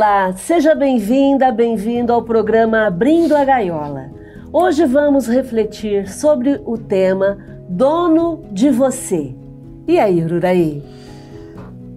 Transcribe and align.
Olá, 0.00 0.32
seja 0.34 0.74
bem-vinda, 0.74 1.52
bem-vindo 1.52 2.10
ao 2.10 2.22
programa 2.22 2.86
Abrindo 2.86 3.36
a 3.36 3.44
Gaiola. 3.44 4.10
Hoje 4.50 4.86
vamos 4.86 5.26
refletir 5.26 6.10
sobre 6.10 6.58
o 6.64 6.78
tema 6.78 7.36
Dono 7.68 8.42
de 8.50 8.70
Você. 8.70 9.34
E 9.86 9.98
aí, 9.98 10.24
Ururaí? 10.24 10.82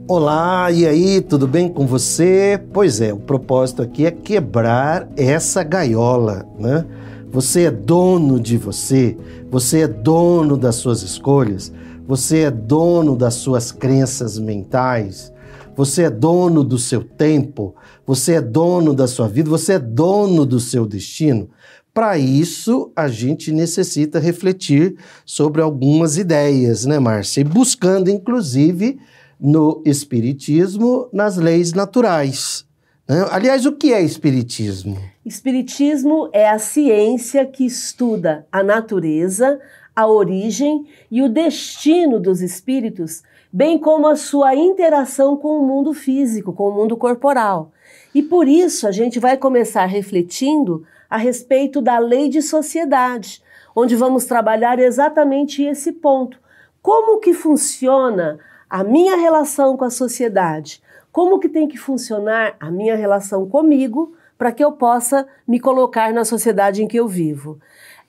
Olá, 0.05 0.70
e 0.70 0.86
aí, 0.86 1.21
tudo 1.21 1.48
bem 1.48 1.70
com 1.70 1.88
você? 1.88 2.62
Pois 2.73 3.00
é, 3.00 3.13
o 3.13 3.20
propósito 3.20 3.81
aqui 3.81 4.05
é 4.05 4.12
quebrar 4.12 5.08
essa 5.16 5.63
gaiola, 5.63 6.45
né? 6.59 6.85
Você 7.31 7.67
é 7.67 7.72
dono 7.72 8.38
de 8.38 8.58
você, 8.58 9.16
você 9.49 9.84
é 9.84 9.88
dono 9.88 10.58
das 10.58 10.76
suas 10.76 11.04
escolhas, 11.04 11.72
você 12.05 12.40
é 12.40 12.52
dono 12.52 13.16
das 13.16 13.35
suas 13.35 13.72
crenças 13.72 14.38
mentais, 14.38 15.31
você 15.76 16.04
é 16.04 16.09
dono 16.09 16.63
do 16.63 16.77
seu 16.77 17.04
tempo, 17.04 17.76
você 18.05 18.34
é 18.34 18.41
dono 18.41 18.94
da 18.94 19.08
sua 19.08 19.27
vida, 19.27 19.50
você 19.50 19.73
é 19.73 19.80
dono 19.80 20.45
do 20.45 20.59
seu 20.59 20.86
destino. 20.86 21.50
Para 21.94 22.18
isso, 22.18 22.91
a 22.95 23.08
gente 23.08 23.52
necessita 23.52 24.20
refletir 24.20 24.98
sobre 25.26 25.62
algumas 25.62 26.17
ideias, 26.17 26.86
né, 26.86 26.98
Márcia? 26.98 27.41
E 27.41 27.44
buscando, 27.44 28.09
inclusive, 28.09 29.00
no 29.40 29.81
Espiritismo, 29.86 31.08
nas 31.14 31.38
leis 31.38 31.73
naturais. 31.73 32.66
Né? 33.08 33.26
Aliás, 33.30 33.66
o 33.66 33.73
que 33.73 33.94
é 33.94 34.02
Espiritismo? 34.02 34.98
Espiritismo 35.26 36.30
é 36.34 36.50
a 36.50 36.58
ciência 36.58 37.45
que 37.45 37.66
estuda 37.66 38.47
a 38.52 38.64
natureza, 38.64 39.59
a 39.95 40.08
origem 40.08 40.88
e 41.12 41.22
o 41.22 41.30
destino 41.30 42.19
dos 42.19 42.42
espíritos, 42.42 43.22
bem 43.56 43.78
como 43.78 44.08
a 44.08 44.16
sua 44.16 44.56
interação 44.56 45.38
com 45.38 45.59
o 45.59 45.64
mundo 45.64 45.94
físico, 45.94 46.52
com 46.52 46.70
o 46.70 46.73
mundo 46.73 46.98
corporal. 46.98 47.72
E 48.16 48.23
por 48.23 48.48
isso 48.48 48.88
a 48.88 48.92
gente 48.92 49.20
vai 49.20 49.38
começar 49.38 49.86
refletindo 49.86 50.84
a 51.08 51.18
respeito 51.18 51.80
da 51.80 52.00
lei 52.00 52.30
de 52.30 52.42
sociedade, 52.42 53.44
onde 53.76 53.96
vamos 53.96 54.26
trabalhar 54.26 54.80
exatamente 54.80 55.62
esse 55.62 55.92
ponto. 55.92 56.40
Como 56.81 57.20
que 57.20 57.31
funciona 57.31 58.40
a 58.68 58.84
minha 58.84 59.16
relação 59.16 59.78
com 59.78 59.86
a 59.86 59.92
sociedade? 59.92 60.81
Como 61.12 61.40
que 61.40 61.48
tem 61.48 61.68
que 61.68 61.78
funcionar 61.78 62.56
a 62.59 62.72
minha 62.72 62.96
relação 62.96 63.48
comigo 63.48 64.16
para 64.36 64.52
que 64.52 64.64
eu 64.64 64.72
possa 64.72 65.28
me 65.48 65.59
colocar 65.59 66.12
na 66.12 66.26
sociedade 66.26 66.81
em 66.81 66.88
que 66.88 66.98
eu 66.98 67.08
vivo? 67.08 67.59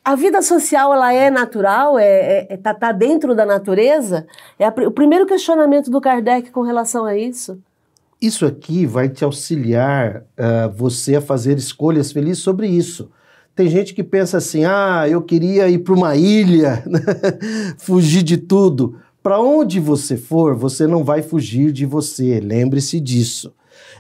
A 0.05 0.15
vida 0.15 0.43
social 0.43 0.93
ela 0.93 1.15
é 1.15 1.31
natural, 1.31 1.99
é, 1.99 2.05
é, 2.05 2.47
é 2.51 2.57
tá, 2.59 2.75
tá, 2.75 2.93
dentro 2.93 3.35
da 3.35 3.47
natureza. 3.47 4.27
É 4.59 4.67
a, 4.67 4.75
o 4.87 4.91
primeiro 4.91 5.25
questionamento 5.25 5.91
do 5.91 5.99
Kardec 5.99 6.51
com 6.51 6.61
relação 6.61 7.07
a 7.07 7.17
isso. 7.17 7.59
Isso 8.21 8.45
aqui 8.45 8.85
vai 8.85 9.09
te 9.09 9.25
auxiliar 9.25 10.19
uh, 10.39 10.71
você 10.77 11.17
a 11.17 11.23
fazer 11.23 11.57
escolhas 11.57 12.13
felizes 12.13 12.43
sobre 12.43 12.69
isso. 12.69 13.11
Tem 13.57 13.69
gente 13.69 13.95
que 13.95 14.05
pensa 14.05 14.37
assim: 14.37 14.65
ah, 14.67 15.09
eu 15.09 15.23
queria 15.23 15.71
ir 15.71 15.79
para 15.79 15.95
uma 15.95 16.15
ilha, 16.15 16.83
né? 16.87 17.01
fugir 17.79 18.23
de 18.23 18.37
tudo. 18.37 18.99
Para 19.23 19.41
onde 19.41 19.81
você 19.81 20.19
for, 20.19 20.55
você 20.55 20.87
não 20.87 21.03
vai 21.03 21.23
fugir 21.23 21.73
de 21.73 21.87
você, 21.87 22.41
lembre-se 22.41 23.01
disso. 23.01 23.55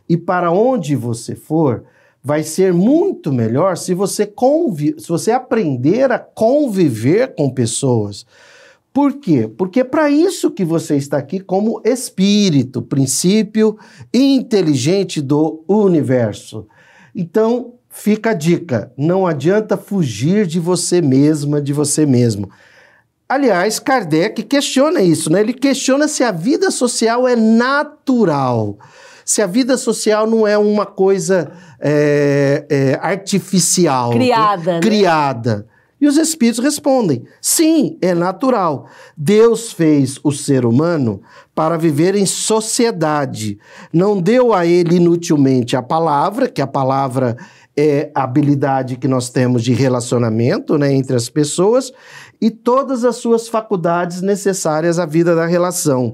E 0.06 0.18
para 0.18 0.50
onde 0.52 0.94
você 0.94 1.34
for, 1.34 1.84
vai 2.24 2.42
ser 2.42 2.72
muito 2.72 3.30
melhor 3.30 3.76
se 3.76 3.92
você, 3.92 4.24
convi 4.24 4.94
se 4.98 5.08
você 5.08 5.30
aprender 5.30 6.10
a 6.10 6.18
conviver 6.18 7.34
com 7.34 7.50
pessoas. 7.50 8.24
Por 8.94 9.14
quê? 9.14 9.50
Porque 9.58 9.80
é 9.80 9.84
para 9.84 10.08
isso 10.08 10.50
que 10.50 10.64
você 10.64 10.96
está 10.96 11.18
aqui 11.18 11.38
como 11.38 11.82
espírito, 11.84 12.80
princípio 12.80 13.76
inteligente 14.12 15.20
do 15.20 15.62
universo. 15.68 16.66
Então, 17.14 17.74
fica 17.90 18.30
a 18.30 18.34
dica: 18.34 18.90
não 18.96 19.26
adianta 19.26 19.76
fugir 19.76 20.46
de 20.46 20.58
você 20.58 21.02
mesma, 21.02 21.60
de 21.60 21.72
você 21.72 22.06
mesmo. 22.06 22.48
Aliás, 23.28 23.78
Kardec 23.78 24.44
questiona 24.44 25.02
isso, 25.02 25.30
né? 25.30 25.40
Ele 25.40 25.52
questiona 25.52 26.06
se 26.06 26.22
a 26.22 26.30
vida 26.30 26.70
social 26.70 27.26
é 27.26 27.34
natural, 27.34 28.78
se 29.24 29.40
a 29.40 29.46
vida 29.46 29.76
social 29.76 30.26
não 30.26 30.46
é 30.46 30.56
uma 30.58 30.86
coisa 30.86 31.52
é, 31.80 32.66
é, 32.68 32.98
artificial, 33.00 34.10
criada, 34.10 34.72
né? 34.74 34.80
criada. 34.80 35.66
E 36.00 36.06
os 36.06 36.18
espíritos 36.18 36.62
respondem: 36.62 37.24
sim, 37.40 37.96
é 38.02 38.14
natural. 38.14 38.86
Deus 39.16 39.72
fez 39.72 40.20
o 40.22 40.30
ser 40.30 40.66
humano 40.66 41.22
para 41.54 41.78
viver 41.78 42.14
em 42.14 42.26
sociedade. 42.26 43.58
Não 43.92 44.20
deu 44.20 44.52
a 44.52 44.66
ele 44.66 44.96
inutilmente 44.96 45.76
a 45.76 45.82
palavra, 45.82 46.48
que 46.48 46.60
a 46.60 46.66
palavra 46.66 47.36
é 47.76 48.10
a 48.14 48.24
habilidade 48.24 48.96
que 48.96 49.08
nós 49.08 49.30
temos 49.30 49.62
de 49.62 49.72
relacionamento 49.72 50.76
né, 50.78 50.92
entre 50.92 51.16
as 51.16 51.28
pessoas, 51.28 51.92
e 52.40 52.50
todas 52.50 53.04
as 53.04 53.16
suas 53.16 53.48
faculdades 53.48 54.20
necessárias 54.20 54.98
à 54.98 55.06
vida 55.06 55.34
da 55.34 55.46
relação. 55.46 56.12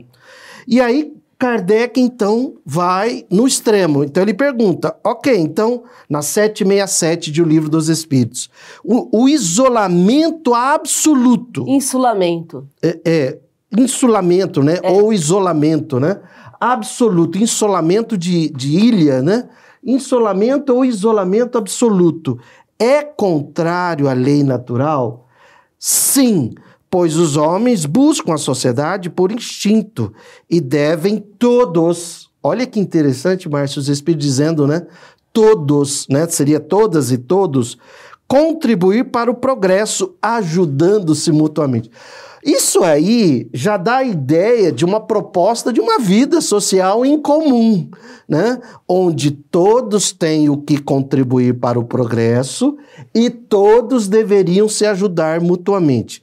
E 0.69 0.81
aí, 0.81 1.13
Kardec, 1.41 1.99
então, 1.99 2.57
vai 2.67 3.25
no 3.31 3.47
extremo. 3.47 4.05
Então, 4.05 4.23
ele 4.23 4.35
pergunta: 4.35 4.95
ok, 5.03 5.35
então, 5.35 5.85
na 6.07 6.21
767 6.21 7.33
de 7.33 7.43
O 7.43 7.47
Livro 7.47 7.71
dos 7.71 7.89
Espíritos, 7.89 8.51
o, 8.85 9.23
o 9.23 9.27
isolamento 9.27 10.53
absoluto. 10.53 11.65
Insulamento. 11.67 12.69
É, 12.83 13.01
é 13.07 13.39
insulamento, 13.75 14.63
né? 14.63 14.81
É. 14.83 14.91
Ou 14.91 15.15
isolamento, 15.15 15.99
né? 15.99 16.21
Absoluto, 16.61 17.39
insolamento 17.39 18.19
de, 18.19 18.51
de 18.51 18.77
ilha, 18.77 19.23
né? 19.23 19.49
Insolamento 19.83 20.75
ou 20.75 20.85
isolamento 20.85 21.57
absoluto 21.57 22.39
é 22.79 23.03
contrário 23.03 24.11
à 24.11 24.13
lei 24.13 24.43
natural? 24.43 25.27
Sim, 25.79 26.53
pois 26.91 27.17
os 27.17 27.37
homens 27.37 27.87
buscam 27.87 28.35
a 28.35 28.39
sociedade 28.39 29.09
por 29.09 29.31
instinto 29.31 30.13
e 30.51 30.61
devem 30.61 31.19
todos. 31.39 32.29
Olha 32.43 32.67
que 32.67 32.81
interessante, 32.81 33.49
Márcio, 33.49 33.81
os 33.81 33.89
Espíritos 33.89 34.27
dizendo, 34.27 34.67
né? 34.67 34.87
Todos, 35.33 36.09
né? 36.09 36.27
Seria 36.27 36.59
todas 36.59 37.13
e 37.13 37.19
todos 37.19 37.79
contribuir 38.27 39.11
para 39.11 39.31
o 39.31 39.35
progresso, 39.35 40.15
ajudando-se 40.23 41.33
mutuamente. 41.33 41.91
Isso 42.45 42.83
aí 42.83 43.51
já 43.53 43.77
dá 43.77 43.97
a 43.97 44.05
ideia 44.05 44.73
de 44.73 44.85
uma 44.85 45.01
proposta 45.01 45.73
de 45.73 45.81
uma 45.81 45.99
vida 45.99 46.41
social 46.41 47.05
em 47.05 47.21
comum, 47.21 47.91
né? 48.27 48.59
onde 48.89 49.31
todos 49.31 50.13
têm 50.13 50.49
o 50.49 50.57
que 50.57 50.81
contribuir 50.81 51.59
para 51.59 51.79
o 51.79 51.85
progresso 51.85 52.79
e 53.15 53.29
todos 53.29 54.09
deveriam 54.09 54.69
se 54.69 54.87
ajudar 54.87 55.41
mutuamente. 55.41 56.23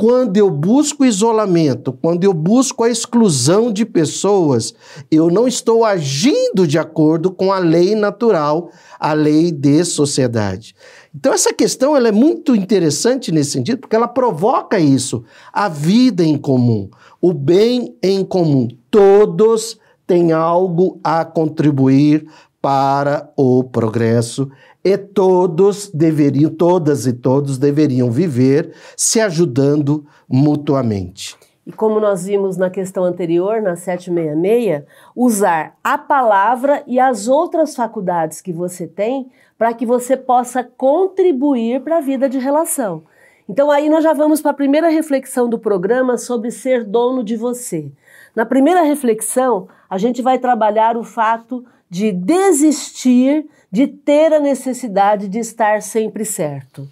Quando 0.00 0.36
eu 0.36 0.48
busco 0.48 1.04
isolamento, 1.04 1.92
quando 1.92 2.22
eu 2.22 2.32
busco 2.32 2.84
a 2.84 2.88
exclusão 2.88 3.72
de 3.72 3.84
pessoas, 3.84 4.72
eu 5.10 5.28
não 5.28 5.48
estou 5.48 5.84
agindo 5.84 6.68
de 6.68 6.78
acordo 6.78 7.32
com 7.32 7.52
a 7.52 7.58
lei 7.58 7.96
natural, 7.96 8.70
a 8.96 9.12
lei 9.12 9.50
de 9.50 9.84
sociedade. 9.84 10.72
Então 11.12 11.32
essa 11.32 11.52
questão 11.52 11.96
ela 11.96 12.06
é 12.06 12.12
muito 12.12 12.54
interessante 12.54 13.32
nesse 13.32 13.50
sentido, 13.50 13.78
porque 13.78 13.96
ela 13.96 14.06
provoca 14.06 14.78
isso, 14.78 15.24
a 15.52 15.68
vida 15.68 16.24
em 16.24 16.38
comum, 16.38 16.88
o 17.20 17.32
bem 17.32 17.96
em 18.00 18.24
comum. 18.24 18.68
Todos 18.88 19.80
têm 20.06 20.30
algo 20.30 21.00
a 21.02 21.24
contribuir 21.24 22.24
para 22.62 23.32
o 23.36 23.64
progresso 23.64 24.48
e 24.88 24.96
todos 24.96 25.90
deveriam, 25.92 26.50
todas 26.50 27.06
e 27.06 27.12
todos 27.12 27.58
deveriam 27.58 28.10
viver 28.10 28.72
se 28.96 29.20
ajudando 29.20 30.06
mutuamente. 30.26 31.36
E 31.66 31.72
como 31.72 32.00
nós 32.00 32.24
vimos 32.24 32.56
na 32.56 32.70
questão 32.70 33.04
anterior, 33.04 33.60
na 33.60 33.76
766, 33.76 34.84
usar 35.14 35.76
a 35.84 35.98
palavra 35.98 36.82
e 36.86 36.98
as 36.98 37.28
outras 37.28 37.76
faculdades 37.76 38.40
que 38.40 38.54
você 38.54 38.86
tem 38.86 39.28
para 39.58 39.74
que 39.74 39.84
você 39.84 40.16
possa 40.16 40.64
contribuir 40.64 41.82
para 41.82 41.98
a 41.98 42.00
vida 42.00 42.26
de 42.26 42.38
relação. 42.38 43.02
Então 43.46 43.70
aí 43.70 43.90
nós 43.90 44.02
já 44.02 44.14
vamos 44.14 44.40
para 44.40 44.52
a 44.52 44.54
primeira 44.54 44.88
reflexão 44.88 45.46
do 45.46 45.58
programa 45.58 46.16
sobre 46.16 46.50
ser 46.50 46.82
dono 46.84 47.22
de 47.22 47.36
você. 47.36 47.92
Na 48.34 48.46
primeira 48.46 48.80
reflexão, 48.80 49.68
a 49.90 49.98
gente 49.98 50.22
vai 50.22 50.38
trabalhar 50.38 50.96
o 50.96 51.04
fato 51.04 51.62
de 51.90 52.10
desistir 52.12 53.46
de 53.70 53.86
ter 53.86 54.32
a 54.32 54.40
necessidade 54.40 55.28
de 55.28 55.38
estar 55.38 55.82
sempre 55.82 56.24
certo. 56.24 56.88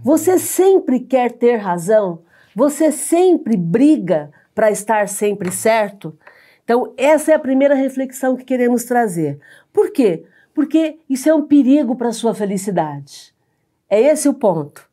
Você 0.00 0.38
sempre 0.38 1.00
quer 1.00 1.32
ter 1.32 1.56
razão? 1.56 2.22
Você 2.54 2.90
sempre 2.90 3.56
briga 3.56 4.30
para 4.54 4.70
estar 4.70 5.08
sempre 5.08 5.52
certo? 5.52 6.18
Então, 6.64 6.92
essa 6.96 7.32
é 7.32 7.34
a 7.34 7.38
primeira 7.38 7.74
reflexão 7.74 8.36
que 8.36 8.44
queremos 8.44 8.84
trazer. 8.84 9.38
Por 9.72 9.90
quê? 9.92 10.24
Porque 10.52 10.98
isso 11.08 11.28
é 11.28 11.34
um 11.34 11.46
perigo 11.46 11.94
para 11.94 12.08
a 12.08 12.12
sua 12.12 12.34
felicidade. 12.34 13.34
É 13.88 14.00
esse 14.00 14.28
o 14.28 14.34
ponto. 14.34 14.88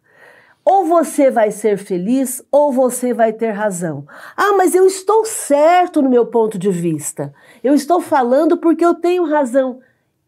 Ou 0.63 0.85
você 0.85 1.31
vai 1.31 1.51
ser 1.51 1.77
feliz 1.77 2.41
ou 2.51 2.71
você 2.71 3.13
vai 3.13 3.33
ter 3.33 3.51
razão. 3.51 4.05
Ah, 4.37 4.53
mas 4.53 4.75
eu 4.75 4.85
estou 4.85 5.25
certo 5.25 6.01
no 6.01 6.09
meu 6.09 6.25
ponto 6.25 6.57
de 6.57 6.69
vista. 6.69 7.33
Eu 7.63 7.73
estou 7.73 7.99
falando 7.99 8.57
porque 8.57 8.85
eu 8.85 8.93
tenho 8.93 9.25
razão. 9.25 9.79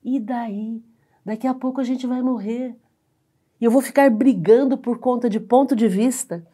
E 0.04 0.20
daí? 0.20 0.82
Daqui 1.26 1.48
a 1.48 1.54
pouco 1.54 1.82
a 1.82 1.84
gente 1.84 2.06
vai 2.06 2.22
morrer. 2.22 2.76
E 3.60 3.66
eu 3.66 3.72
vou 3.72 3.82
ficar 3.82 4.10
brigando 4.10 4.78
por 4.78 5.00
conta 5.00 5.30
de 5.30 5.40
ponto 5.40 5.76
de 5.76 5.88
vista. 5.88 6.46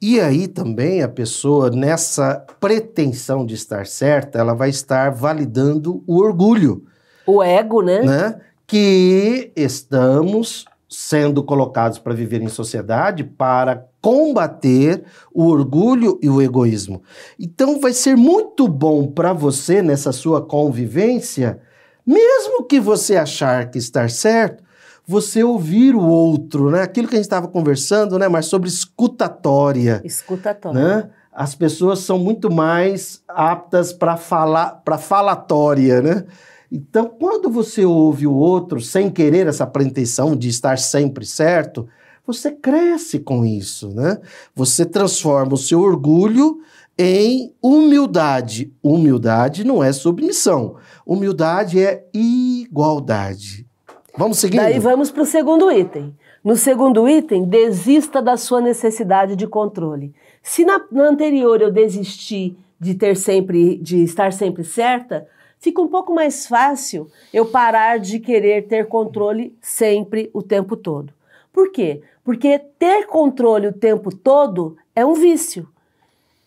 E 0.00 0.20
aí 0.20 0.48
também 0.48 1.02
a 1.02 1.08
pessoa, 1.08 1.70
nessa 1.70 2.44
pretensão 2.58 3.44
de 3.44 3.54
estar 3.54 3.86
certa, 3.86 4.38
ela 4.38 4.54
vai 4.54 4.70
estar 4.70 5.10
validando 5.10 6.02
o 6.06 6.18
orgulho. 6.18 6.84
O 7.26 7.42
ego, 7.42 7.82
né? 7.82 8.02
né? 8.02 8.40
Que 8.66 9.52
estamos 9.54 10.64
sendo 10.88 11.42
colocados 11.42 11.98
para 11.98 12.14
viver 12.14 12.40
em 12.40 12.48
sociedade 12.48 13.22
para 13.22 13.86
combater 14.00 15.04
o 15.34 15.46
orgulho 15.46 16.18
e 16.22 16.30
o 16.30 16.40
egoísmo. 16.40 17.02
Então 17.38 17.78
vai 17.78 17.92
ser 17.92 18.16
muito 18.16 18.66
bom 18.66 19.06
para 19.06 19.32
você 19.32 19.82
nessa 19.82 20.12
sua 20.12 20.40
convivência, 20.40 21.60
mesmo 22.08 22.64
que 22.64 22.80
você 22.80 23.16
achar 23.16 23.70
que 23.70 23.76
está 23.76 24.08
certo, 24.08 24.64
você 25.06 25.44
ouvir 25.44 25.94
o 25.94 26.00
outro, 26.00 26.70
né? 26.70 26.80
Aquilo 26.80 27.06
que 27.06 27.14
a 27.14 27.18
gente 27.18 27.26
estava 27.26 27.48
conversando, 27.48 28.18
né, 28.18 28.28
mas 28.28 28.46
sobre 28.46 28.68
escutatória. 28.68 30.00
Escutatória. 30.02 30.80
Né? 30.80 31.10
As 31.30 31.54
pessoas 31.54 31.98
são 31.98 32.18
muito 32.18 32.50
mais 32.50 33.22
aptas 33.28 33.92
para 33.92 34.16
falar, 34.16 34.80
para 34.84 34.96
falatória, 34.96 36.00
né? 36.00 36.24
Então, 36.72 37.06
quando 37.08 37.50
você 37.50 37.84
ouve 37.84 38.26
o 38.26 38.34
outro 38.34 38.80
sem 38.80 39.10
querer 39.10 39.46
essa 39.46 39.66
pretensão 39.66 40.34
de 40.34 40.48
estar 40.48 40.78
sempre 40.78 41.26
certo, 41.26 41.86
você 42.28 42.50
cresce 42.50 43.18
com 43.18 43.42
isso, 43.42 43.88
né? 43.94 44.18
Você 44.54 44.84
transforma 44.84 45.54
o 45.54 45.56
seu 45.56 45.80
orgulho 45.80 46.60
em 46.98 47.54
humildade. 47.62 48.70
Humildade 48.82 49.64
não 49.64 49.82
é 49.82 49.92
submissão. 49.94 50.76
Humildade 51.06 51.82
é 51.82 52.04
igualdade. 52.12 53.66
Vamos 54.14 54.38
seguir? 54.38 54.58
Daí 54.58 54.78
vamos 54.78 55.10
para 55.10 55.22
o 55.22 55.26
segundo 55.26 55.72
item. 55.72 56.14
No 56.44 56.54
segundo 56.54 57.08
item, 57.08 57.44
desista 57.44 58.20
da 58.20 58.36
sua 58.36 58.60
necessidade 58.60 59.34
de 59.34 59.46
controle. 59.46 60.14
Se 60.42 60.66
na, 60.66 60.84
na 60.92 61.08
anterior 61.08 61.62
eu 61.62 61.70
desisti 61.70 62.58
de 62.78 62.94
ter 62.94 63.16
sempre, 63.16 63.78
de 63.78 64.04
estar 64.04 64.34
sempre 64.34 64.64
certa, 64.64 65.26
fica 65.58 65.80
um 65.80 65.88
pouco 65.88 66.14
mais 66.14 66.46
fácil 66.46 67.08
eu 67.32 67.46
parar 67.46 67.98
de 67.98 68.18
querer 68.20 68.66
ter 68.66 68.86
controle 68.86 69.56
sempre 69.62 70.30
o 70.34 70.42
tempo 70.42 70.76
todo. 70.76 71.16
Por 71.58 71.72
quê? 71.72 72.02
Porque 72.28 72.58
ter 72.58 73.06
controle 73.06 73.68
o 73.68 73.72
tempo 73.72 74.14
todo 74.14 74.76
é 74.94 75.02
um 75.02 75.14
vício. 75.14 75.66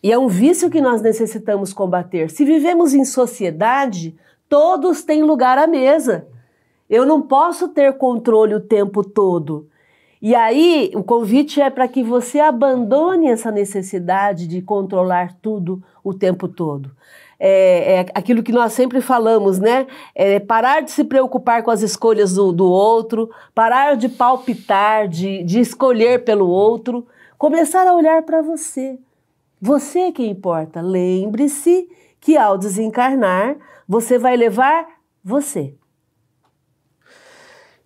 E 0.00 0.12
é 0.12 0.16
um 0.16 0.28
vício 0.28 0.70
que 0.70 0.80
nós 0.80 1.02
necessitamos 1.02 1.72
combater. 1.72 2.30
Se 2.30 2.44
vivemos 2.44 2.94
em 2.94 3.04
sociedade, 3.04 4.16
todos 4.48 5.02
têm 5.02 5.24
lugar 5.24 5.58
à 5.58 5.66
mesa. 5.66 6.24
Eu 6.88 7.04
não 7.04 7.20
posso 7.20 7.66
ter 7.66 7.98
controle 7.98 8.54
o 8.54 8.60
tempo 8.60 9.02
todo. 9.02 9.68
E 10.22 10.36
aí, 10.36 10.92
o 10.94 11.02
convite 11.02 11.60
é 11.60 11.68
para 11.68 11.88
que 11.88 12.04
você 12.04 12.38
abandone 12.38 13.28
essa 13.28 13.50
necessidade 13.50 14.46
de 14.46 14.62
controlar 14.62 15.34
tudo 15.42 15.82
o 16.04 16.14
tempo 16.14 16.46
todo 16.46 16.92
é, 17.44 17.94
é, 17.94 18.06
aquilo 18.14 18.40
que 18.40 18.52
nós 18.52 18.72
sempre 18.72 19.00
falamos, 19.00 19.58
né? 19.58 19.88
É 20.14 20.38
parar 20.38 20.80
de 20.80 20.92
se 20.92 21.02
preocupar 21.02 21.64
com 21.64 21.72
as 21.72 21.82
escolhas 21.82 22.34
do, 22.34 22.52
do 22.52 22.70
outro, 22.70 23.28
parar 23.52 23.96
de 23.96 24.08
palpitar, 24.08 25.08
de, 25.08 25.42
de 25.42 25.58
escolher 25.58 26.22
pelo 26.22 26.46
outro, 26.46 27.04
começar 27.36 27.84
a 27.88 27.94
olhar 27.94 28.22
para 28.22 28.42
você. 28.42 28.96
Você 29.60 29.98
é 29.98 30.12
que 30.12 30.24
importa. 30.24 30.80
Lembre-se 30.80 31.88
que 32.20 32.36
ao 32.36 32.56
desencarnar, 32.56 33.56
você 33.88 34.20
vai 34.20 34.36
levar 34.36 34.86
você. 35.24 35.74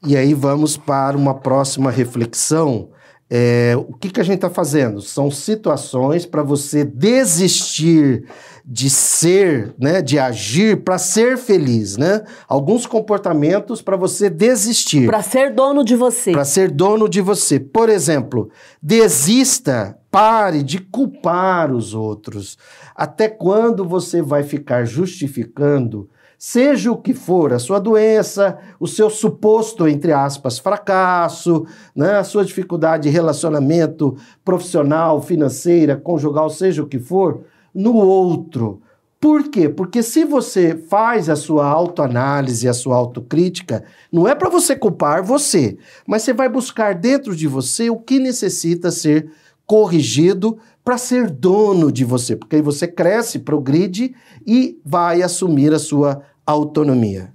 E 0.06 0.18
aí 0.18 0.34
vamos 0.34 0.76
para 0.76 1.16
uma 1.16 1.32
próxima 1.32 1.90
reflexão. 1.90 2.90
É, 3.30 3.72
o 3.88 3.94
que, 3.94 4.10
que 4.10 4.20
a 4.20 4.22
gente 4.22 4.36
está 4.36 4.50
fazendo? 4.50 5.00
São 5.00 5.30
situações 5.30 6.26
para 6.26 6.42
você 6.42 6.84
desistir 6.84 8.28
de 8.68 8.90
ser, 8.90 9.72
né, 9.78 10.02
de 10.02 10.18
agir 10.18 10.82
para 10.82 10.98
ser 10.98 11.38
feliz, 11.38 11.96
né? 11.96 12.24
Alguns 12.48 12.84
comportamentos 12.84 13.80
para 13.80 13.96
você 13.96 14.28
desistir. 14.28 15.06
Para 15.06 15.22
ser 15.22 15.54
dono 15.54 15.84
de 15.84 15.94
você. 15.94 16.32
Para 16.32 16.44
ser 16.44 16.72
dono 16.72 17.08
de 17.08 17.20
você. 17.20 17.60
Por 17.60 17.88
exemplo, 17.88 18.50
desista, 18.82 19.96
pare 20.10 20.64
de 20.64 20.80
culpar 20.80 21.72
os 21.72 21.94
outros. 21.94 22.58
Até 22.96 23.28
quando 23.28 23.84
você 23.84 24.20
vai 24.20 24.42
ficar 24.42 24.84
justificando 24.84 26.10
seja 26.38 26.92
o 26.92 26.98
que 26.98 27.14
for, 27.14 27.54
a 27.54 27.58
sua 27.58 27.78
doença, 27.78 28.58
o 28.78 28.86
seu 28.86 29.08
suposto, 29.08 29.88
entre 29.88 30.12
aspas, 30.12 30.58
fracasso, 30.58 31.64
né, 31.94 32.16
a 32.16 32.24
sua 32.24 32.44
dificuldade 32.44 33.04
de 33.04 33.08
relacionamento 33.08 34.14
profissional, 34.44 35.22
financeira, 35.22 35.96
conjugal, 35.96 36.50
seja 36.50 36.82
o 36.82 36.86
que 36.86 36.98
for, 36.98 37.44
no 37.76 37.94
outro. 37.94 38.80
Por 39.20 39.50
quê? 39.50 39.68
Porque 39.68 40.02
se 40.02 40.24
você 40.24 40.74
faz 40.74 41.28
a 41.28 41.36
sua 41.36 41.66
autoanálise, 41.66 42.68
a 42.68 42.72
sua 42.72 42.96
autocrítica, 42.96 43.84
não 44.10 44.26
é 44.26 44.34
para 44.34 44.48
você 44.48 44.74
culpar 44.74 45.22
você, 45.22 45.76
mas 46.06 46.22
você 46.22 46.32
vai 46.32 46.48
buscar 46.48 46.94
dentro 46.94 47.36
de 47.36 47.46
você 47.46 47.90
o 47.90 47.98
que 47.98 48.18
necessita 48.18 48.90
ser 48.90 49.30
corrigido 49.66 50.58
para 50.84 50.96
ser 50.96 51.30
dono 51.30 51.90
de 51.90 52.04
você, 52.04 52.36
porque 52.36 52.56
aí 52.56 52.62
você 52.62 52.86
cresce, 52.86 53.40
progride 53.40 54.14
e 54.46 54.80
vai 54.84 55.22
assumir 55.22 55.74
a 55.74 55.78
sua 55.78 56.22
autonomia. 56.46 57.32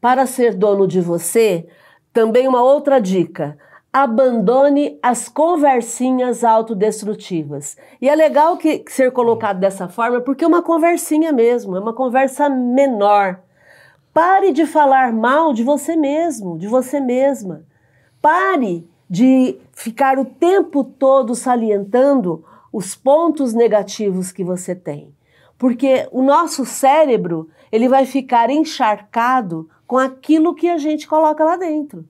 Para 0.00 0.26
ser 0.26 0.54
dono 0.54 0.86
de 0.86 1.00
você, 1.00 1.66
também 2.12 2.46
uma 2.46 2.62
outra 2.62 3.00
dica: 3.00 3.56
abandone 3.96 4.98
as 5.02 5.26
conversinhas 5.26 6.44
autodestrutivas. 6.44 7.78
E 7.98 8.10
é 8.10 8.14
legal 8.14 8.58
que, 8.58 8.84
ser 8.88 9.10
colocado 9.10 9.58
dessa 9.58 9.88
forma 9.88 10.20
porque 10.20 10.44
é 10.44 10.46
uma 10.46 10.60
conversinha 10.60 11.32
mesmo, 11.32 11.74
é 11.74 11.80
uma 11.80 11.94
conversa 11.94 12.46
menor. 12.46 13.40
Pare 14.12 14.52
de 14.52 14.66
falar 14.66 15.14
mal 15.14 15.54
de 15.54 15.64
você 15.64 15.96
mesmo, 15.96 16.58
de 16.58 16.68
você 16.68 17.00
mesma. 17.00 17.64
Pare 18.20 18.86
de 19.08 19.58
ficar 19.72 20.18
o 20.18 20.26
tempo 20.26 20.84
todo 20.84 21.34
salientando 21.34 22.44
os 22.70 22.94
pontos 22.94 23.54
negativos 23.54 24.30
que 24.30 24.44
você 24.44 24.74
tem. 24.74 25.14
Porque 25.56 26.06
o 26.12 26.22
nosso 26.22 26.66
cérebro, 26.66 27.48
ele 27.72 27.88
vai 27.88 28.04
ficar 28.04 28.50
encharcado 28.50 29.70
com 29.86 29.96
aquilo 29.96 30.54
que 30.54 30.68
a 30.68 30.76
gente 30.76 31.08
coloca 31.08 31.42
lá 31.42 31.56
dentro. 31.56 32.06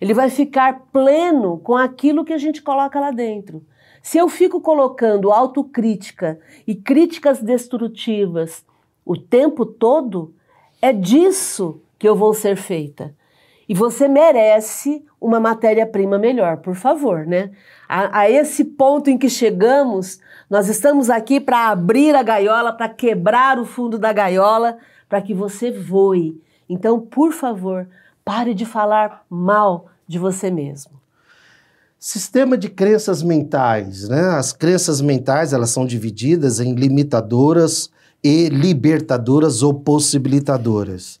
Ele 0.00 0.14
vai 0.14 0.30
ficar 0.30 0.86
pleno 0.92 1.58
com 1.58 1.76
aquilo 1.76 2.24
que 2.24 2.32
a 2.32 2.38
gente 2.38 2.62
coloca 2.62 2.98
lá 2.98 3.10
dentro. 3.10 3.62
Se 4.02 4.16
eu 4.16 4.28
fico 4.28 4.60
colocando 4.60 5.30
autocrítica 5.30 6.40
e 6.66 6.74
críticas 6.74 7.42
destrutivas 7.42 8.64
o 9.04 9.16
tempo 9.16 9.66
todo, 9.66 10.34
é 10.80 10.92
disso 10.92 11.82
que 11.98 12.08
eu 12.08 12.16
vou 12.16 12.32
ser 12.32 12.56
feita. 12.56 13.14
E 13.68 13.74
você 13.74 14.08
merece 14.08 15.04
uma 15.20 15.38
matéria-prima 15.38 16.18
melhor, 16.18 16.56
por 16.56 16.74
favor, 16.74 17.26
né? 17.26 17.50
A, 17.88 18.20
a, 18.20 18.30
esse 18.30 18.64
ponto 18.64 19.10
em 19.10 19.18
que 19.18 19.28
chegamos, 19.28 20.18
nós 20.48 20.68
estamos 20.68 21.10
aqui 21.10 21.38
para 21.38 21.68
abrir 21.68 22.16
a 22.16 22.22
gaiola, 22.22 22.72
para 22.72 22.88
quebrar 22.88 23.58
o 23.58 23.66
fundo 23.66 23.98
da 23.98 24.12
gaiola, 24.12 24.78
para 25.08 25.20
que 25.20 25.34
você 25.34 25.70
voe. 25.70 26.42
Então, 26.68 27.00
por 27.00 27.32
favor, 27.32 27.86
pare 28.30 28.54
de 28.54 28.64
falar 28.64 29.24
mal 29.28 29.86
de 30.06 30.16
você 30.16 30.52
mesmo. 30.52 30.92
Sistema 31.98 32.56
de 32.56 32.68
crenças 32.68 33.24
mentais, 33.24 34.08
né? 34.08 34.20
As 34.36 34.52
crenças 34.52 35.00
mentais, 35.00 35.52
elas 35.52 35.70
são 35.70 35.84
divididas 35.84 36.60
em 36.60 36.72
limitadoras 36.74 37.90
e 38.22 38.48
libertadoras 38.48 39.64
ou 39.64 39.74
possibilitadoras. 39.74 41.18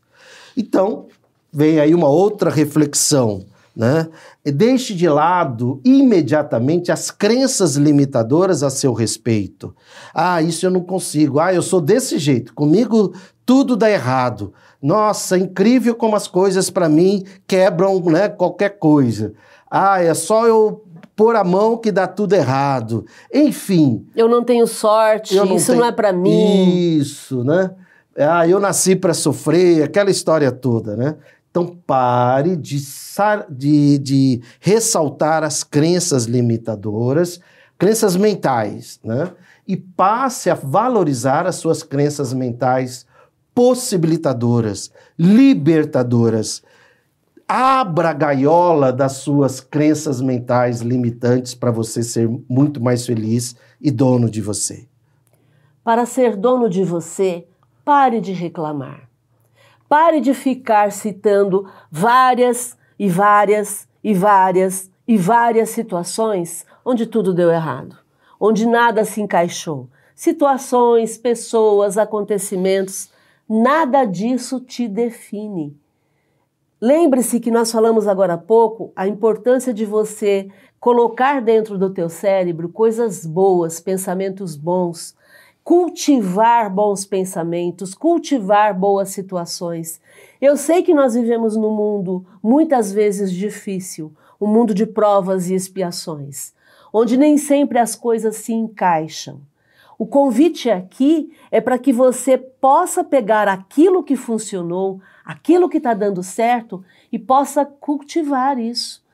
Então, 0.56 1.08
vem 1.52 1.80
aí 1.80 1.96
uma 1.96 2.08
outra 2.08 2.48
reflexão, 2.48 3.44
né? 3.74 4.06
Deixe 4.44 4.94
de 4.94 5.08
lado 5.08 5.80
imediatamente 5.84 6.92
as 6.92 7.10
crenças 7.10 7.74
limitadoras 7.74 8.62
a 8.62 8.70
seu 8.70 8.92
respeito. 8.92 9.74
Ah, 10.14 10.40
isso 10.40 10.64
eu 10.64 10.70
não 10.70 10.82
consigo. 10.82 11.40
Ah, 11.40 11.52
eu 11.52 11.60
sou 11.60 11.80
desse 11.80 12.20
jeito. 12.20 12.54
Comigo 12.54 13.12
tudo 13.50 13.74
dá 13.74 13.90
errado. 13.90 14.52
Nossa, 14.80 15.36
incrível 15.36 15.96
como 15.96 16.14
as 16.14 16.28
coisas 16.28 16.70
para 16.70 16.88
mim 16.88 17.24
quebram 17.48 17.98
né, 17.98 18.28
qualquer 18.28 18.78
coisa. 18.78 19.32
Ah, 19.68 20.00
é 20.00 20.14
só 20.14 20.46
eu 20.46 20.84
pôr 21.16 21.34
a 21.34 21.42
mão 21.42 21.76
que 21.76 21.90
dá 21.90 22.06
tudo 22.06 22.34
errado. 22.34 23.04
Enfim. 23.34 24.06
Eu 24.14 24.28
não 24.28 24.44
tenho 24.44 24.68
sorte, 24.68 25.34
não 25.34 25.56
isso 25.56 25.66
tenho... 25.66 25.80
não 25.80 25.84
é 25.84 25.90
para 25.90 26.12
mim. 26.12 26.96
Isso, 26.96 27.42
né? 27.42 27.72
Ah, 28.16 28.46
eu 28.46 28.60
nasci 28.60 28.94
para 28.94 29.12
sofrer, 29.12 29.82
aquela 29.82 30.12
história 30.12 30.52
toda, 30.52 30.96
né? 30.96 31.16
Então 31.50 31.66
pare 31.66 32.54
de, 32.54 32.78
de, 33.48 33.98
de 33.98 34.42
ressaltar 34.60 35.42
as 35.42 35.64
crenças 35.64 36.26
limitadoras, 36.26 37.40
crenças 37.76 38.14
mentais, 38.14 39.00
né? 39.02 39.32
E 39.66 39.76
passe 39.76 40.48
a 40.50 40.54
valorizar 40.54 41.48
as 41.48 41.56
suas 41.56 41.82
crenças 41.82 42.32
mentais 42.32 43.09
possibilitadoras, 43.54 44.92
libertadoras. 45.18 46.62
Abra 47.46 48.10
a 48.10 48.12
gaiola 48.12 48.92
das 48.92 49.12
suas 49.12 49.60
crenças 49.60 50.20
mentais 50.20 50.80
limitantes 50.80 51.54
para 51.54 51.70
você 51.70 52.02
ser 52.02 52.30
muito 52.48 52.80
mais 52.80 53.04
feliz 53.04 53.56
e 53.80 53.90
dono 53.90 54.30
de 54.30 54.40
você. 54.40 54.86
Para 55.82 56.06
ser 56.06 56.36
dono 56.36 56.68
de 56.68 56.84
você, 56.84 57.46
pare 57.84 58.20
de 58.20 58.32
reclamar. 58.32 59.08
Pare 59.88 60.20
de 60.20 60.32
ficar 60.32 60.92
citando 60.92 61.68
várias 61.90 62.76
e 62.96 63.08
várias 63.08 63.88
e 64.04 64.14
várias 64.14 64.88
e 65.08 65.16
várias 65.16 65.70
situações 65.70 66.64
onde 66.84 67.06
tudo 67.06 67.34
deu 67.34 67.50
errado, 67.50 67.96
onde 68.38 68.66
nada 68.66 69.04
se 69.04 69.20
encaixou. 69.20 69.88
Situações, 70.14 71.18
pessoas, 71.18 71.98
acontecimentos, 71.98 73.10
nada 73.52 74.04
disso 74.04 74.60
te 74.60 74.86
define. 74.86 75.76
Lembre-se 76.80 77.40
que 77.40 77.50
nós 77.50 77.72
falamos 77.72 78.06
agora 78.06 78.34
há 78.34 78.38
pouco 78.38 78.92
a 78.94 79.08
importância 79.08 79.74
de 79.74 79.84
você 79.84 80.48
colocar 80.78 81.42
dentro 81.42 81.76
do 81.76 81.90
teu 81.90 82.08
cérebro 82.08 82.68
coisas 82.68 83.26
boas, 83.26 83.80
pensamentos 83.80 84.54
bons, 84.54 85.16
cultivar 85.64 86.72
bons 86.72 87.04
pensamentos, 87.04 87.92
cultivar 87.92 88.72
boas 88.72 89.08
situações. 89.08 90.00
Eu 90.40 90.56
sei 90.56 90.84
que 90.84 90.94
nós 90.94 91.14
vivemos 91.14 91.56
num 91.56 91.74
mundo 91.74 92.24
muitas 92.40 92.92
vezes 92.92 93.32
difícil, 93.32 94.12
um 94.40 94.46
mundo 94.46 94.72
de 94.72 94.86
provas 94.86 95.50
e 95.50 95.54
expiações, 95.54 96.54
onde 96.92 97.16
nem 97.16 97.36
sempre 97.36 97.80
as 97.80 97.96
coisas 97.96 98.36
se 98.36 98.52
encaixam. 98.52 99.40
O 100.00 100.06
convite 100.06 100.70
aqui 100.70 101.30
é 101.50 101.60
para 101.60 101.78
que 101.78 101.92
você 101.92 102.38
possa 102.38 103.04
pegar 103.04 103.46
aquilo 103.46 104.02
que 104.02 104.16
funcionou, 104.16 104.98
aquilo 105.22 105.68
que 105.68 105.76
está 105.76 105.92
dando 105.92 106.22
certo 106.22 106.82
e 107.12 107.18
possa 107.18 107.66
cultivar 107.66 108.58
isso. 108.58 109.04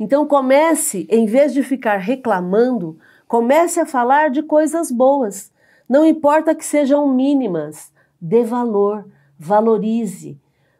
Então 0.00 0.26
comece, 0.26 1.06
em 1.08 1.26
vez 1.26 1.54
de 1.54 1.62
ficar 1.62 1.98
reclamando, 1.98 2.98
comece 3.28 3.78
a 3.78 3.86
falar 3.86 4.30
de 4.30 4.42
coisas 4.42 4.90
boas. 4.90 5.52
Não 5.88 6.04
importa 6.04 6.56
que 6.56 6.64
sejam 6.64 7.06
mínimas, 7.14 7.92
dê 8.20 8.42
valor, 8.42 9.06
valorize. 9.38 10.36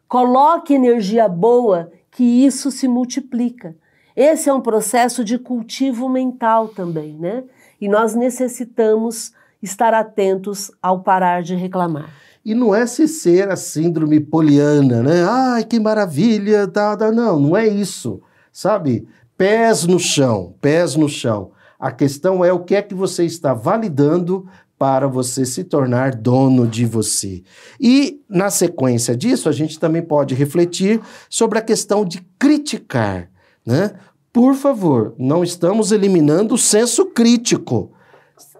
Coloque 0.09 0.75
energia 0.75 1.29
boa, 1.29 1.93
que 2.11 2.25
isso 2.25 2.73
se 2.73 2.89
multiplica. 2.89 3.77
Esse 4.17 4.49
é 4.49 4.53
um 4.53 4.61
processo 4.61 5.25
de 5.25 5.39
cultivo 5.39 6.09
mental 6.09 6.67
também, 6.67 7.17
né? 7.17 7.45
E 7.81 7.89
nós 7.89 8.17
necessitamos 8.17 9.33
estar 9.63 9.95
atentos 9.95 10.71
ao 10.83 11.03
parar 11.03 11.43
de 11.43 11.55
reclamar. 11.55 12.11
E 12.45 12.55
não 12.55 12.75
é 12.75 12.87
se 12.87 13.07
ser 13.07 13.49
a 13.51 13.57
síndrome 13.57 14.19
poliana, 14.19 15.03
né? 15.03 15.25
Ai, 15.25 15.65
que 15.65 15.79
maravilha, 15.79 16.67
tá, 16.67 16.97
tá. 16.97 17.13
não, 17.13 17.39
não 17.39 17.57
é 17.57 17.69
isso, 17.69 18.21
sabe? 18.53 19.07
Pés 19.37 19.87
no 19.87 19.99
chão, 19.99 20.55
pés 20.61 20.97
no 20.97 21.09
chão. 21.09 21.53
A 21.79 21.91
questão 21.93 22.45
é 22.45 22.53
o 22.53 22.61
que 22.61 22.75
é 22.75 22.83
que 22.83 22.95
você 22.95 23.25
está 23.25 23.55
validando 23.55 24.47
para 24.83 25.07
você 25.07 25.47
se 25.47 25.63
tornar 25.63 26.13
dono 26.13 26.67
de 26.67 26.85
você. 26.85 27.45
E, 27.81 28.21
na 28.29 28.51
sequência 28.51 29.17
disso, 29.17 29.49
a 29.49 29.53
gente 29.53 29.79
também 29.79 30.03
pode 30.03 30.35
refletir 30.35 31.01
sobre 31.31 31.61
a 31.61 31.63
questão 31.63 32.05
de 32.05 32.21
criticar. 32.37 33.31
Né? 33.65 33.93
Por 34.33 34.55
favor, 34.55 35.15
não 35.17 35.45
estamos 35.45 35.93
eliminando 35.93 36.55
o 36.55 36.59
senso 36.59 37.07
crítico. 37.07 37.93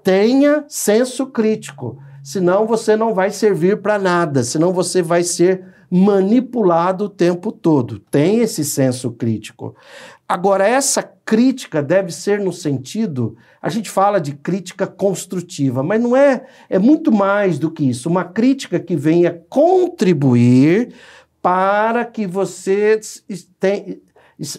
Tenha 0.03 0.65
senso 0.69 1.27
crítico, 1.27 1.99
senão 2.23 2.67
você 2.67 2.97
não 2.97 3.15
vai 3.15 3.31
servir 3.31 3.81
para 3.81 3.99
nada, 3.99 4.43
senão 4.43 4.73
você 4.73 5.03
vai 5.03 5.23
ser 5.23 5.65
manipulado 5.91 7.05
o 7.05 7.09
tempo 7.09 7.53
todo. 7.53 7.99
Tem 7.99 8.39
esse 8.39 8.65
senso 8.65 9.13
crítico. 9.13 9.77
Agora, 10.27 10.67
essa 10.67 11.03
crítica 11.03 11.83
deve 11.83 12.11
ser 12.11 12.41
no 12.41 12.53
sentido, 12.53 13.37
a 13.61 13.69
gente 13.69 13.91
fala 13.91 14.19
de 14.19 14.33
crítica 14.33 14.87
construtiva, 14.87 15.83
mas 15.83 16.01
não 16.01 16.17
é, 16.17 16.47
é 16.71 16.79
muito 16.79 17.13
mais 17.13 17.59
do 17.59 17.71
que 17.71 17.85
isso. 17.85 18.09
Uma 18.09 18.25
crítica 18.25 18.81
que 18.81 18.97
venha 18.97 19.43
contribuir 19.51 20.95
para 21.43 22.05
que 22.05 22.27
você 22.27 22.99
tenha 23.61 23.99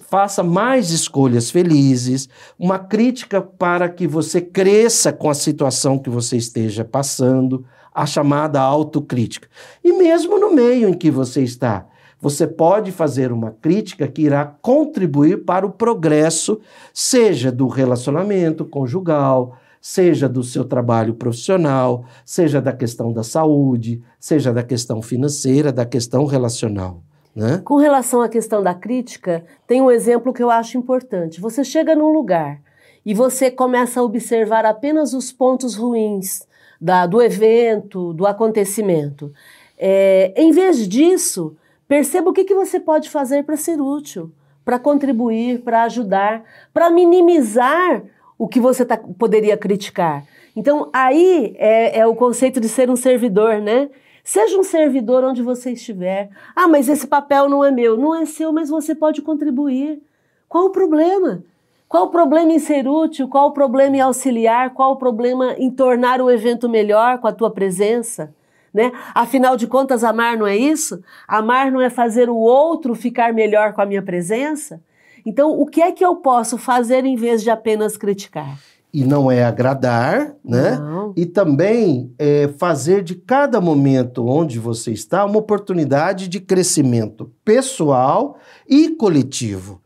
faça 0.04 0.44
mais 0.44 0.92
escolhas 0.92 1.50
felizes, 1.50 2.30
uma 2.58 2.80
crítica 2.80 3.42
para 3.42 3.90
que 3.90 4.08
você 4.08 4.42
cresça 4.42 5.12
com 5.12 5.30
a 5.30 5.34
situação 5.34 6.00
que 6.00 6.10
você 6.10 6.38
esteja 6.38 6.86
passando, 6.86 7.66
a 7.94 8.06
chamada 8.06 8.60
autocrítica. 8.60 9.48
E 9.84 9.94
mesmo 9.94 10.40
no 10.40 10.54
meio 10.54 10.90
em 10.90 10.94
que 10.94 11.12
você 11.12 11.44
está, 11.44 11.86
você 12.20 12.48
pode 12.48 12.92
fazer 12.92 13.32
uma 13.32 13.52
crítica 13.52 14.08
que 14.08 14.22
irá 14.22 14.46
contribuir 14.46 15.44
para 15.44 15.66
o 15.66 15.72
progresso, 15.72 16.60
seja 16.94 17.52
do 17.52 17.68
relacionamento 17.68 18.64
conjugal, 18.64 19.58
seja 19.82 20.30
do 20.30 20.42
seu 20.42 20.64
trabalho 20.64 21.16
profissional, 21.16 22.06
seja 22.24 22.62
da 22.62 22.72
questão 22.72 23.12
da 23.12 23.24
saúde, 23.24 24.02
seja 24.18 24.54
da 24.54 24.64
questão 24.64 25.02
financeira, 25.02 25.74
da 25.74 25.86
questão 25.86 26.26
relacional. 26.26 27.04
Né? 27.36 27.62
Com 27.64 27.78
relação 27.78 28.22
à 28.22 28.30
questão 28.30 28.62
da 28.62 28.74
crítica, 28.74 29.44
tem 29.66 29.82
um 29.82 29.90
exemplo 29.90 30.34
que 30.34 30.44
eu 30.44 30.52
acho 30.52 30.78
importante. 30.78 31.42
Você 31.42 31.64
chega 31.64 31.96
num 31.96 32.12
lugar 32.12 32.62
e 33.06 33.14
você 33.14 33.50
começa 33.50 34.00
a 34.00 34.04
observar 34.04 34.66
apenas 34.66 35.14
os 35.14 35.32
pontos 35.32 35.76
ruins 35.76 36.48
da, 36.80 37.06
do 37.06 37.22
evento, 37.22 38.14
do 38.14 38.28
acontecimento. 38.28 39.34
É, 39.78 40.34
em 40.36 40.52
vez 40.52 40.88
disso, 40.88 41.56
perceba 41.88 42.30
o 42.30 42.34
que, 42.34 42.44
que 42.44 42.54
você 42.54 42.80
pode 42.80 43.10
fazer 43.10 43.44
para 43.44 43.58
ser 43.58 43.82
útil, 43.82 44.32
para 44.64 44.78
contribuir, 44.78 45.62
para 45.62 45.84
ajudar, 45.84 46.44
para 46.74 46.90
minimizar 46.90 48.04
o 48.38 48.48
que 48.48 48.60
você 48.60 48.86
tá, 48.86 48.98
poderia 48.98 49.58
criticar. 49.58 50.24
Então, 50.56 50.90
aí 50.94 51.56
é, 51.58 52.00
é 52.00 52.06
o 52.06 52.16
conceito 52.16 52.60
de 52.60 52.70
ser 52.70 52.90
um 52.90 52.96
servidor, 52.96 53.60
né? 53.60 53.90
Seja 54.24 54.58
um 54.58 54.64
servidor 54.64 55.24
onde 55.24 55.42
você 55.42 55.72
estiver. 55.72 56.30
Ah, 56.56 56.68
mas 56.68 56.88
esse 56.88 57.06
papel 57.06 57.50
não 57.50 57.64
é 57.64 57.70
meu. 57.70 57.98
Não 57.98 58.16
é 58.16 58.26
seu, 58.26 58.54
mas 58.54 58.70
você 58.70 58.96
pode 58.96 59.22
contribuir. 59.22 60.02
Qual 60.48 60.66
o 60.66 60.70
problema? 60.70 61.44
Qual 61.90 62.06
o 62.06 62.10
problema 62.10 62.54
em 62.54 62.60
ser 62.60 62.88
útil? 62.88 63.28
Qual 63.28 63.50
o 63.50 63.54
problema 63.54 63.98
em 63.98 64.02
auxiliar? 64.02 64.74
Qual 64.74 64.94
o 64.94 64.96
problema 64.96 65.54
em 65.58 65.70
tornar 65.70 66.22
o 66.22 66.32
evento 66.32 66.70
melhor 66.70 67.20
com 67.20 67.28
a 67.28 67.34
tua 67.34 67.52
presença? 67.52 68.34
Né? 68.74 68.92
Afinal 69.14 69.56
de 69.56 69.68
contas, 69.68 70.04
amar 70.04 70.38
não 70.38 70.48
é 70.48 70.56
isso? 70.58 71.04
Amar 71.28 71.72
não 71.72 71.80
é 71.80 71.90
fazer 71.90 72.30
o 72.30 72.36
outro 72.36 72.96
ficar 72.96 73.32
melhor 73.34 73.74
com 73.74 73.82
a 73.82 73.86
minha 73.86 74.02
presença? 74.02 74.82
Então, 75.26 75.52
o 75.52 75.66
que 75.68 75.82
é 75.82 75.92
que 75.92 76.04
eu 76.04 76.16
posso 76.16 76.58
fazer 76.58 77.06
em 77.06 77.16
vez 77.16 77.44
de 77.44 77.50
apenas 77.50 77.96
criticar? 77.96 78.58
E 78.94 79.04
não 79.04 79.32
é 79.32 79.44
agradar, 79.44 80.36
né? 80.46 80.78
Não. 80.78 81.14
E 81.18 81.26
também 81.26 82.14
é 82.20 82.48
fazer 82.60 83.02
de 83.02 83.16
cada 83.16 83.60
momento 83.60 84.28
onde 84.28 84.60
você 84.60 84.92
está 84.92 85.26
uma 85.26 85.40
oportunidade 85.40 86.28
de 86.28 86.40
crescimento 86.40 87.32
pessoal 87.44 88.38
e 88.70 88.90
coletivo. 88.90 89.82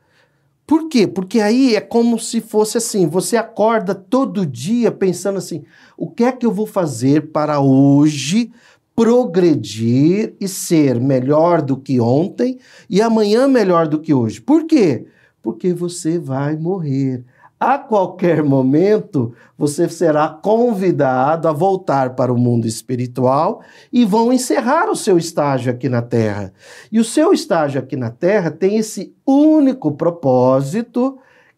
Por 0.66 0.90
quê? 0.90 1.08
Porque 1.08 1.40
aí 1.40 1.78
é 1.78 1.80
como 1.80 2.20
se 2.20 2.42
fosse 2.42 2.78
assim: 2.78 3.08
você 3.08 3.38
acorda 3.38 3.96
todo 3.96 4.46
dia 4.46 4.92
pensando 4.92 5.38
assim: 5.38 5.64
o 5.98 6.10
que 6.10 6.26
é 6.26 6.32
que 6.34 6.46
eu 6.46 6.52
vou 6.52 6.68
fazer 6.68 7.32
para 7.32 7.62
hoje 7.62 8.52
progredir 8.94 10.36
e 10.42 10.48
ser 10.48 11.00
melhor 11.00 11.62
do 11.62 11.78
que 11.78 12.02
ontem 12.02 12.60
e 12.90 13.02
amanhã 13.02 13.48
melhor 13.48 13.88
do 13.88 14.00
que 14.00 14.14
hoje? 14.14 14.42
Por 14.42 14.66
quê? 14.66 15.06
Porque 15.42 15.74
você 15.74 16.20
vai 16.20 16.58
morrer 16.58 17.24
a 17.60 17.78
qualquer 17.78 18.44
momento 18.44 19.34
você 19.58 19.90
será 19.90 20.30
convidado 20.30 21.48
a 21.48 21.52
voltar 21.52 22.16
para 22.16 22.32
o 22.32 22.38
mundo 22.38 22.68
espiritual 22.68 23.62
e 23.92 24.06
vão 24.06 24.32
encerrar 24.32 24.90
o 24.90 24.96
seu 24.96 25.18
estágio 25.18 25.72
aqui 25.72 25.90
na 25.90 26.02
Terra. 26.02 26.54
E 26.92 27.00
o 27.00 27.04
seu 27.04 27.34
estágio 27.34 27.82
aqui 27.82 27.96
na 27.96 28.12
Terra 28.12 28.52
tem 28.52 28.78
esse 28.78 29.16
único 29.26 29.92
propósito 29.94 31.18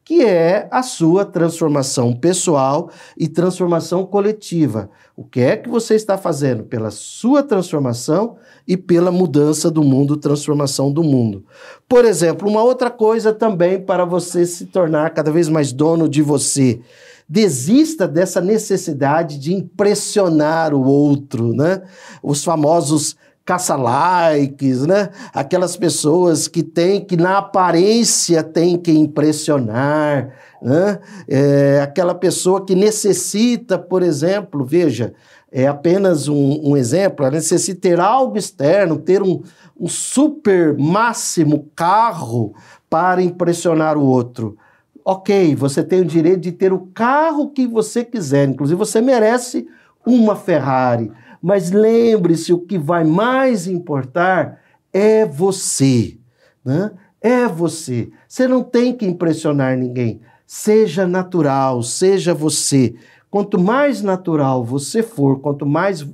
que 0.09 0.25
é 0.25 0.67
a 0.71 0.81
sua 0.81 1.23
transformação 1.23 2.13
pessoal 2.13 2.89
e 3.15 3.27
transformação 3.27 4.03
coletiva. 4.03 4.89
O 5.15 5.23
que 5.23 5.39
é 5.39 5.55
que 5.55 5.69
você 5.69 5.93
está 5.93 6.17
fazendo 6.17 6.63
pela 6.63 6.89
sua 6.89 7.43
transformação 7.43 8.35
e 8.67 8.75
pela 8.75 9.11
mudança 9.11 9.69
do 9.69 9.83
mundo, 9.83 10.17
transformação 10.17 10.91
do 10.91 11.03
mundo? 11.03 11.45
Por 11.87 12.05
exemplo, 12.05 12.49
uma 12.49 12.63
outra 12.63 12.89
coisa 12.89 13.31
também 13.31 13.79
para 13.79 14.03
você 14.03 14.47
se 14.47 14.65
tornar 14.65 15.11
cada 15.11 15.31
vez 15.31 15.47
mais 15.47 15.71
dono 15.71 16.09
de 16.09 16.23
você. 16.23 16.81
Desista 17.29 18.07
dessa 18.07 18.41
necessidade 18.41 19.37
de 19.37 19.53
impressionar 19.53 20.73
o 20.73 20.83
outro, 20.87 21.53
né? 21.53 21.83
Os 22.23 22.43
famosos 22.43 23.15
caça-likes, 23.49 24.85
né? 24.85 25.09
Aquelas 25.33 25.75
pessoas 25.75 26.47
que 26.47 26.61
têm 26.61 27.03
que 27.03 27.17
na 27.17 27.39
aparência 27.39 28.43
tem 28.43 28.77
que 28.77 28.91
impressionar, 28.91 30.35
né? 30.61 30.99
É, 31.27 31.81
aquela 31.81 32.13
pessoa 32.13 32.63
que 32.63 32.75
necessita, 32.75 33.79
por 33.79 34.03
exemplo, 34.03 34.63
veja, 34.63 35.15
é 35.51 35.65
apenas 35.65 36.27
um, 36.27 36.61
um 36.63 36.77
exemplo, 36.77 37.25
ela 37.25 37.33
necessita 37.33 37.81
ter 37.81 37.99
algo 37.99 38.37
externo, 38.37 38.99
ter 38.99 39.23
um, 39.23 39.41
um 39.79 39.87
super 39.87 40.77
máximo 40.77 41.71
carro 41.75 42.53
para 42.87 43.19
impressionar 43.19 43.97
o 43.97 44.05
outro. 44.05 44.55
Ok, 45.03 45.55
você 45.55 45.81
tem 45.81 46.01
o 46.01 46.05
direito 46.05 46.41
de 46.41 46.51
ter 46.51 46.71
o 46.71 46.87
carro 46.93 47.49
que 47.49 47.65
você 47.65 48.05
quiser, 48.05 48.47
inclusive 48.47 48.77
você 48.77 49.01
merece 49.01 49.67
uma 50.05 50.35
Ferrari, 50.35 51.11
mas 51.41 51.71
lembre-se: 51.71 52.53
o 52.53 52.59
que 52.59 52.77
vai 52.77 53.03
mais 53.03 53.67
importar 53.67 54.59
é 54.91 55.25
você. 55.25 56.17
Né? 56.63 56.91
É 57.21 57.47
você. 57.47 58.11
Você 58.27 58.47
não 58.47 58.63
tem 58.63 58.93
que 58.93 59.05
impressionar 59.05 59.77
ninguém. 59.77 60.21
Seja 60.45 61.07
natural, 61.07 61.83
seja 61.83 62.33
você. 62.33 62.95
Quanto 63.29 63.59
mais 63.59 64.01
natural 64.01 64.63
você 64.63 65.03
for, 65.03 65.39
quanto 65.39 65.65
mais 65.65 66.07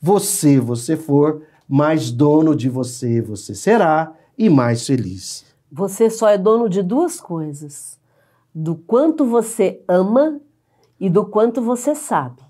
você 0.00 0.60
você 0.60 0.96
for, 0.96 1.42
mais 1.68 2.10
dono 2.10 2.54
de 2.54 2.68
você 2.68 3.20
você 3.20 3.54
será 3.54 4.12
e 4.36 4.48
mais 4.48 4.86
feliz. 4.86 5.44
Você 5.70 6.08
só 6.08 6.28
é 6.28 6.38
dono 6.38 6.68
de 6.68 6.82
duas 6.82 7.20
coisas: 7.20 7.98
do 8.54 8.74
quanto 8.74 9.24
você 9.24 9.82
ama 9.88 10.40
e 11.00 11.08
do 11.08 11.24
quanto 11.24 11.60
você 11.62 11.94
sabe. 11.94 12.47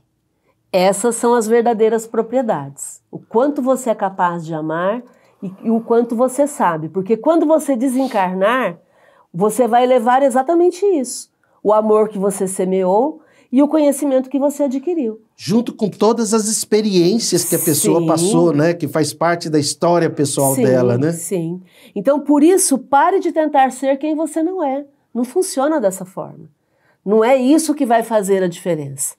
Essas 0.73 1.17
são 1.17 1.35
as 1.35 1.47
verdadeiras 1.47 2.07
propriedades. 2.07 3.01
O 3.11 3.19
quanto 3.19 3.63
você 3.63 3.91
é 3.91 3.95
capaz 3.95 4.45
de 4.45 4.53
amar 4.53 5.03
e, 5.43 5.53
e 5.65 5.71
o 5.71 5.81
quanto 5.81 6.15
você 6.15 6.47
sabe. 6.47 6.89
Porque 6.89 7.17
quando 7.17 7.47
você 7.47 7.75
desencarnar, 7.75 8.79
você 9.33 9.67
vai 9.67 9.87
levar 9.87 10.23
exatamente 10.23 10.85
isso: 10.85 11.31
o 11.63 11.73
amor 11.73 12.09
que 12.09 12.19
você 12.19 12.47
semeou 12.47 13.21
e 13.51 13.63
o 13.63 13.69
conhecimento 13.69 14.29
que 14.29 14.39
você 14.39 14.65
adquiriu. 14.65 15.23
Junto 15.35 15.73
com 15.73 15.89
todas 15.89 16.35
as 16.35 16.49
experiências 16.49 17.45
que 17.45 17.55
a 17.55 17.59
pessoa 17.59 18.01
sim. 18.01 18.07
passou, 18.07 18.53
né? 18.53 18.75
Que 18.75 18.87
faz 18.87 19.15
parte 19.15 19.49
da 19.49 19.59
história 19.59 20.11
pessoal 20.11 20.55
sim, 20.55 20.65
dela, 20.65 20.99
né? 20.99 21.13
Sim. 21.13 21.63
Então, 21.95 22.21
por 22.21 22.43
isso, 22.43 22.77
pare 22.77 23.21
de 23.21 23.33
tentar 23.33 23.71
ser 23.71 23.97
quem 23.99 24.15
você 24.15 24.43
não 24.43 24.63
é. 24.63 24.85
Não 25.15 25.25
funciona 25.25 25.81
dessa 25.81 26.05
forma. 26.05 26.51
Não 27.05 27.25
é 27.25 27.37
isso 27.37 27.75
que 27.75 27.87
vai 27.87 28.03
fazer 28.03 28.43
a 28.43 28.49
diferença. 28.49 29.15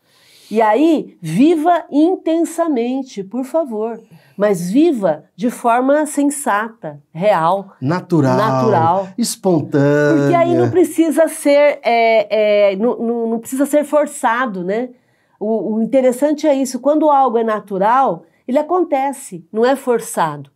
E 0.52 0.62
aí, 0.62 1.18
viva 1.22 1.86
intensamente, 1.92 3.24
por 3.24 3.44
favor. 3.44 4.02
Mas 4.36 4.72
viva 4.72 5.26
de 5.36 5.50
forma 5.50 6.06
sensata, 6.06 7.02
real. 7.14 7.76
Natural. 7.82 8.38
Natural. 8.38 9.08
Espontânea. 9.18 10.22
Porque 10.22 10.36
aí 10.36 10.56
não 10.56 10.72
precisa 10.72 11.28
ser, 11.28 11.80
é, 11.84 12.72
é, 12.72 12.76
não, 12.78 12.98
não, 12.98 13.28
não, 13.28 13.40
precisa 13.40 13.66
ser 13.66 13.84
forçado, 13.84 14.64
né? 14.64 14.90
O, 15.40 15.76
o 15.76 15.82
interessante 15.82 16.48
é 16.48 16.54
isso. 16.54 16.80
Quando 16.80 17.10
algo 17.10 17.38
é 17.38 17.44
natural, 17.44 18.24
ele 18.48 18.58
acontece, 18.58 19.46
não 19.52 19.66
é 19.66 19.76
forçado. 19.76 20.50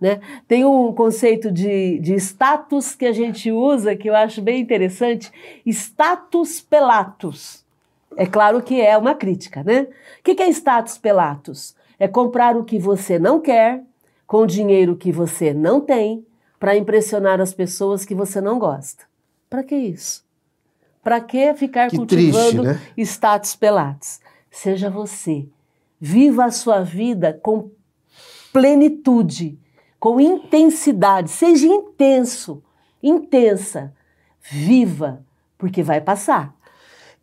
Né? 0.00 0.20
Tem 0.48 0.64
um 0.64 0.92
conceito 0.92 1.50
de, 1.50 1.98
de 2.00 2.14
status 2.14 2.94
que 2.94 3.06
a 3.06 3.12
gente 3.12 3.50
usa 3.52 3.96
que 3.96 4.08
eu 4.08 4.16
acho 4.16 4.42
bem 4.42 4.60
interessante: 4.60 5.30
status 5.64 6.60
pelatus. 6.60 7.65
É 8.16 8.24
claro 8.24 8.62
que 8.62 8.80
é 8.80 8.96
uma 8.96 9.14
crítica, 9.14 9.62
né? 9.62 9.86
O 10.20 10.22
que 10.22 10.42
é 10.42 10.48
status 10.48 10.96
pelatus? 10.96 11.76
É 11.98 12.08
comprar 12.08 12.56
o 12.56 12.64
que 12.64 12.78
você 12.78 13.18
não 13.18 13.40
quer, 13.40 13.82
com 14.26 14.38
o 14.38 14.46
dinheiro 14.46 14.96
que 14.96 15.12
você 15.12 15.52
não 15.52 15.80
tem, 15.80 16.26
para 16.58 16.76
impressionar 16.76 17.40
as 17.40 17.52
pessoas 17.52 18.04
que 18.06 18.14
você 18.14 18.40
não 18.40 18.58
gosta. 18.58 19.04
Para 19.48 19.62
que 19.62 19.76
isso? 19.76 20.24
Para 21.02 21.20
que 21.20 21.54
ficar 21.54 21.90
que 21.90 21.96
cultivando 21.96 22.62
triste, 22.62 22.80
né? 22.96 23.04
status 23.04 23.54
pelatus? 23.54 24.18
Seja 24.50 24.90
você. 24.90 25.46
Viva 26.00 26.46
a 26.46 26.50
sua 26.50 26.82
vida 26.82 27.38
com 27.42 27.70
plenitude, 28.52 29.58
com 30.00 30.18
intensidade. 30.18 31.30
Seja 31.30 31.66
intenso, 31.66 32.62
intensa. 33.02 33.94
Viva, 34.40 35.24
porque 35.58 35.82
vai 35.82 36.00
passar 36.00 36.55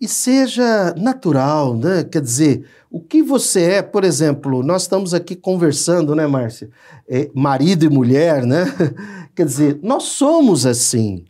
e 0.03 0.07
seja 0.09 0.93
natural, 0.97 1.77
né? 1.77 2.03
Quer 2.03 2.21
dizer, 2.21 2.65
o 2.91 2.99
que 2.99 3.23
você 3.23 3.61
é, 3.61 3.81
por 3.81 4.03
exemplo, 4.03 4.61
nós 4.61 4.81
estamos 4.81 5.13
aqui 5.13 5.33
conversando, 5.33 6.13
né, 6.13 6.27
Márcia? 6.27 6.69
É, 7.07 7.29
marido 7.33 7.85
e 7.85 7.89
mulher, 7.89 8.45
né? 8.45 8.65
Quer 9.33 9.45
dizer, 9.45 9.79
nós 9.81 10.03
somos 10.03 10.65
assim. 10.65 11.23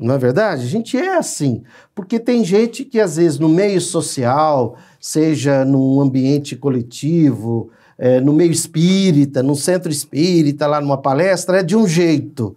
Não 0.00 0.14
é 0.14 0.18
verdade? 0.18 0.62
A 0.62 0.66
gente 0.66 0.96
é 0.96 1.18
assim. 1.18 1.62
Porque 1.94 2.18
tem 2.18 2.42
gente 2.42 2.82
que, 2.82 2.98
às 2.98 3.16
vezes, 3.16 3.38
no 3.38 3.46
meio 3.48 3.78
social, 3.78 4.78
seja 4.98 5.62
num 5.62 6.00
ambiente 6.00 6.56
coletivo, 6.56 7.68
é, 7.98 8.22
no 8.22 8.32
meio 8.32 8.52
espírita, 8.52 9.42
num 9.42 9.54
centro 9.54 9.92
espírita, 9.92 10.66
lá 10.66 10.80
numa 10.80 10.96
palestra, 10.96 11.58
é 11.58 11.62
de 11.62 11.76
um 11.76 11.86
jeito 11.86 12.56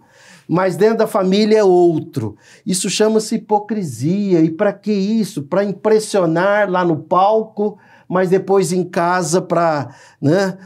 mas 0.52 0.76
dentro 0.76 0.98
da 0.98 1.06
família 1.06 1.60
é 1.60 1.64
outro. 1.64 2.36
Isso 2.66 2.90
chama-se 2.90 3.36
hipocrisia. 3.36 4.42
E 4.42 4.50
para 4.50 4.70
que 4.70 4.92
isso? 4.92 5.44
Para 5.44 5.64
impressionar 5.64 6.70
lá 6.70 6.84
no 6.84 6.98
palco, 6.98 7.78
mas 8.06 8.28
depois 8.28 8.70
em 8.70 8.84
casa 8.84 9.40
para 9.40 9.88
né, 10.20 10.58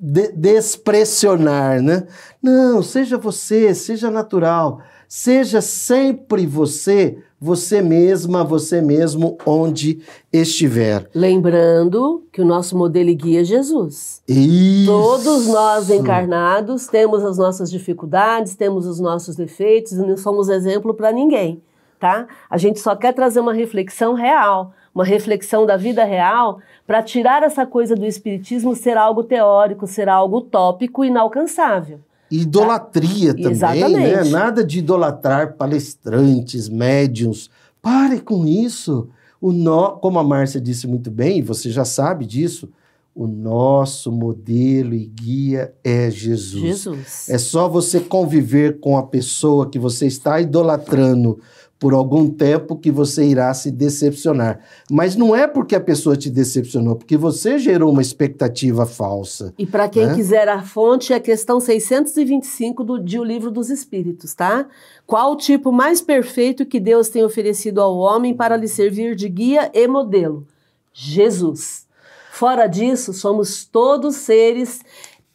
de 0.00 0.32
despressionar. 0.32 1.80
Né? 1.80 2.08
Não, 2.42 2.82
seja 2.82 3.16
você, 3.16 3.72
seja 3.72 4.10
natural. 4.10 4.80
Seja 5.06 5.60
sempre 5.60 6.44
você 6.44 7.18
você 7.40 7.80
mesma, 7.80 8.44
você 8.44 8.82
mesmo, 8.82 9.38
onde 9.46 10.02
estiver. 10.30 11.08
Lembrando 11.14 12.22
que 12.30 12.42
o 12.42 12.44
nosso 12.44 12.76
modelo 12.76 13.08
e 13.08 13.14
guia 13.14 13.40
é 13.40 13.44
Jesus. 13.44 14.22
Isso. 14.28 14.86
Todos 14.86 15.46
nós 15.46 15.88
encarnados 15.88 16.86
temos 16.86 17.24
as 17.24 17.38
nossas 17.38 17.70
dificuldades, 17.70 18.54
temos 18.54 18.86
os 18.86 19.00
nossos 19.00 19.36
defeitos 19.36 19.92
e 19.92 19.96
não 19.96 20.18
somos 20.18 20.50
exemplo 20.50 20.92
para 20.92 21.10
ninguém, 21.10 21.62
tá? 21.98 22.26
A 22.50 22.58
gente 22.58 22.78
só 22.78 22.94
quer 22.94 23.14
trazer 23.14 23.40
uma 23.40 23.54
reflexão 23.54 24.12
real, 24.12 24.72
uma 24.94 25.04
reflexão 25.04 25.64
da 25.64 25.78
vida 25.78 26.04
real 26.04 26.58
para 26.86 27.02
tirar 27.02 27.42
essa 27.42 27.64
coisa 27.64 27.94
do 27.94 28.04
espiritismo 28.04 28.76
ser 28.76 28.98
algo 28.98 29.22
teórico, 29.22 29.86
ser 29.86 30.10
algo 30.10 30.38
utópico 30.38 31.02
e 31.04 31.08
inalcançável. 31.08 32.00
Idolatria 32.30 33.34
também, 33.34 33.52
Exatamente. 33.52 33.98
né? 33.98 34.24
Nada 34.24 34.64
de 34.64 34.78
idolatrar 34.78 35.54
palestrantes, 35.56 36.68
médiums. 36.68 37.50
Pare 37.82 38.20
com 38.20 38.46
isso. 38.46 39.08
O 39.40 39.52
no... 39.52 39.98
Como 39.98 40.18
a 40.18 40.24
Márcia 40.24 40.60
disse 40.60 40.86
muito 40.86 41.10
bem, 41.10 41.38
e 41.38 41.42
você 41.42 41.70
já 41.70 41.84
sabe 41.84 42.24
disso, 42.26 42.68
o 43.14 43.26
nosso 43.26 44.12
modelo 44.12 44.94
e 44.94 45.04
guia 45.06 45.74
é 45.82 46.10
Jesus. 46.10 46.62
Jesus. 46.62 47.28
É 47.28 47.38
só 47.38 47.68
você 47.68 48.00
conviver 48.00 48.78
com 48.78 48.96
a 48.96 49.02
pessoa 49.02 49.68
que 49.68 49.78
você 49.78 50.06
está 50.06 50.40
idolatrando 50.40 51.40
por 51.80 51.94
algum 51.94 52.28
tempo 52.28 52.76
que 52.76 52.90
você 52.90 53.24
irá 53.24 53.52
se 53.54 53.70
decepcionar. 53.70 54.60
Mas 54.90 55.16
não 55.16 55.34
é 55.34 55.46
porque 55.46 55.74
a 55.74 55.80
pessoa 55.80 56.14
te 56.14 56.28
decepcionou, 56.28 56.94
porque 56.94 57.16
você 57.16 57.58
gerou 57.58 57.90
uma 57.90 58.02
expectativa 58.02 58.84
falsa. 58.84 59.54
E 59.58 59.64
para 59.64 59.88
quem 59.88 60.06
né? 60.06 60.14
quiser 60.14 60.46
a 60.46 60.62
fonte, 60.62 61.14
é 61.14 61.16
a 61.16 61.20
questão 61.20 61.58
625 61.58 62.84
do, 62.84 63.02
de 63.02 63.18
O 63.18 63.24
Livro 63.24 63.50
dos 63.50 63.70
Espíritos, 63.70 64.34
tá? 64.34 64.68
Qual 65.06 65.32
o 65.32 65.36
tipo 65.36 65.72
mais 65.72 66.02
perfeito 66.02 66.66
que 66.66 66.78
Deus 66.78 67.08
tem 67.08 67.24
oferecido 67.24 67.80
ao 67.80 67.96
homem 67.96 68.34
para 68.34 68.58
lhe 68.58 68.68
servir 68.68 69.16
de 69.16 69.30
guia 69.30 69.70
e 69.72 69.88
modelo? 69.88 70.46
Jesus. 70.92 71.86
Fora 72.30 72.66
disso, 72.66 73.14
somos 73.14 73.64
todos 73.64 74.16
seres 74.16 74.80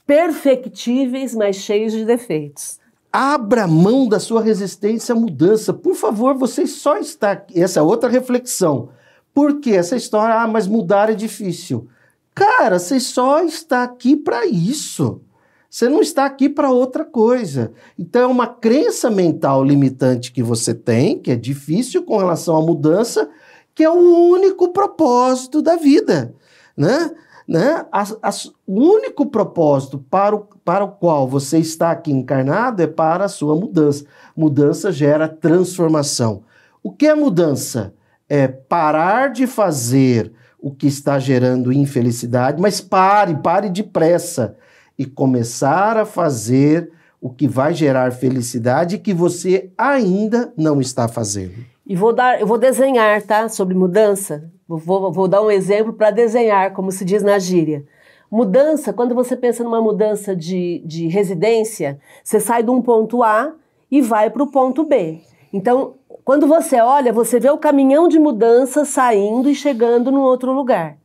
perfectíveis, 0.05 1.34
mas 1.34 1.55
cheios 1.55 1.91
de 1.91 2.05
defeitos. 2.05 2.84
Abra 3.17 3.65
mão 3.65 4.10
da 4.10 4.19
sua 4.19 4.41
resistência 4.41 5.15
à 5.15 5.15
mudança. 5.15 5.71
Por 5.71 5.95
favor, 5.95 6.36
você 6.36 6.67
só 6.67 6.97
está. 6.97 7.45
Essa 7.56 7.80
é 7.80 7.82
outra 7.82 8.10
reflexão. 8.10 8.89
Por 9.34 9.62
que 9.62 9.73
essa 9.73 9.95
história? 9.95 10.36
Ah, 10.36 10.45
mas 10.45 10.67
mudar 10.67 11.10
é 11.10 11.13
difícil. 11.13 11.88
Cara, 12.34 12.78
você 12.78 12.99
só 12.99 13.41
está 13.41 13.84
aqui 13.84 14.17
para 14.17 14.45
isso. 14.45 15.21
Você 15.69 15.88
não 15.88 16.01
está 16.01 16.25
aqui 16.25 16.49
para 16.49 16.69
outra 16.71 17.06
coisa. 17.06 17.71
Então 17.97 18.21
é 18.21 18.28
uma 18.28 18.47
crença 18.47 19.10
mental 19.10 19.63
limitante 19.63 20.34
que 20.34 20.43
você 20.43 20.73
tem, 20.73 21.17
que 21.17 21.32
é 21.32 21.38
difícil 21.38 22.04
com 22.04 22.17
relação 22.17 22.58
à 22.58 22.62
mudança, 22.62 23.30
que 23.73 23.86
é 23.86 23.89
o 23.89 24.30
único 24.30 24.73
propósito 24.73 25.62
da 25.62 25.78
vida, 25.78 26.36
né? 26.75 27.12
Né? 27.47 27.86
As, 27.91 28.17
as, 28.21 28.45
o 28.65 28.81
único 28.81 29.27
propósito 29.27 29.99
para 30.10 30.36
o, 30.36 30.39
para 30.63 30.84
o 30.84 30.91
qual 30.91 31.27
você 31.27 31.60
está 31.60 31.91
aqui 31.91 32.12
encarnado 32.12 32.81
é 32.81 32.88
para 32.88 33.25
a 33.25 33.29
sua 33.29 33.55
mudança. 33.55 34.05
Mudança 34.36 34.91
gera 34.91 35.27
transformação. 35.27 36.43
O 36.81 36.91
que 36.91 37.08
é 37.08 37.13
mudança? 37.13 37.93
É 38.27 38.47
parar 38.47 39.29
de 39.29 39.45
fazer 39.45 40.34
o 40.60 40.71
que 40.71 40.88
está 40.88 41.19
gerando 41.19 41.71
infelicidade, 41.71 42.60
mas 42.60 42.81
pare, 42.81 43.36
pare 43.36 43.69
depressa 43.69 44.58
e 44.97 45.05
começar 45.05 45.95
a 45.95 46.05
fazer 46.05 46.91
o 47.21 47.29
que 47.29 47.47
vai 47.47 47.73
gerar 47.73 48.12
felicidade 48.12 48.97
que 48.97 49.13
você 49.13 49.69
ainda 49.77 50.51
não 50.58 50.81
está 50.81 51.08
fazendo. 51.08 51.53
E 51.86 51.95
vou 51.95 52.13
dar, 52.13 52.41
eu 52.41 52.47
vou 52.47 52.58
desenhar, 52.58 53.21
tá, 53.21 53.47
sobre 53.47 53.75
mudança 53.75 54.49
Vou, 54.67 55.12
vou 55.12 55.28
dar 55.28 55.41
um 55.41 55.51
exemplo 55.51 55.93
para 55.93 56.10
desenhar, 56.10 56.73
como 56.73 56.91
se 56.91 57.06
diz 57.06 57.21
na 57.21 57.38
gíria. 57.38 57.86
Mudança, 58.32 58.91
quando 58.91 59.13
você 59.13 59.38
pensa 59.38 59.63
numa 59.63 59.80
mudança 59.80 60.36
de, 60.36 60.82
de 60.84 61.08
residência, 61.08 61.99
você 62.23 62.39
sai 62.39 62.63
de 62.63 62.71
um 62.71 62.82
ponto 62.82 63.21
A 63.21 63.54
e 63.91 64.01
vai 64.01 64.30
para 64.30 64.43
o 64.43 64.51
ponto 64.51 64.84
B. 64.84 65.21
Então, 65.54 65.93
quando 66.23 66.47
você 66.47 66.82
olha, 66.82 67.13
você 67.13 67.39
vê 67.39 67.49
o 67.49 67.58
caminhão 67.58 68.08
de 68.08 68.17
mudança 68.17 68.84
saindo 68.84 69.49
e 69.49 69.56
chegando 69.56 70.12
no 70.12 70.21
outro 70.21 70.51
lugar. 70.51 70.97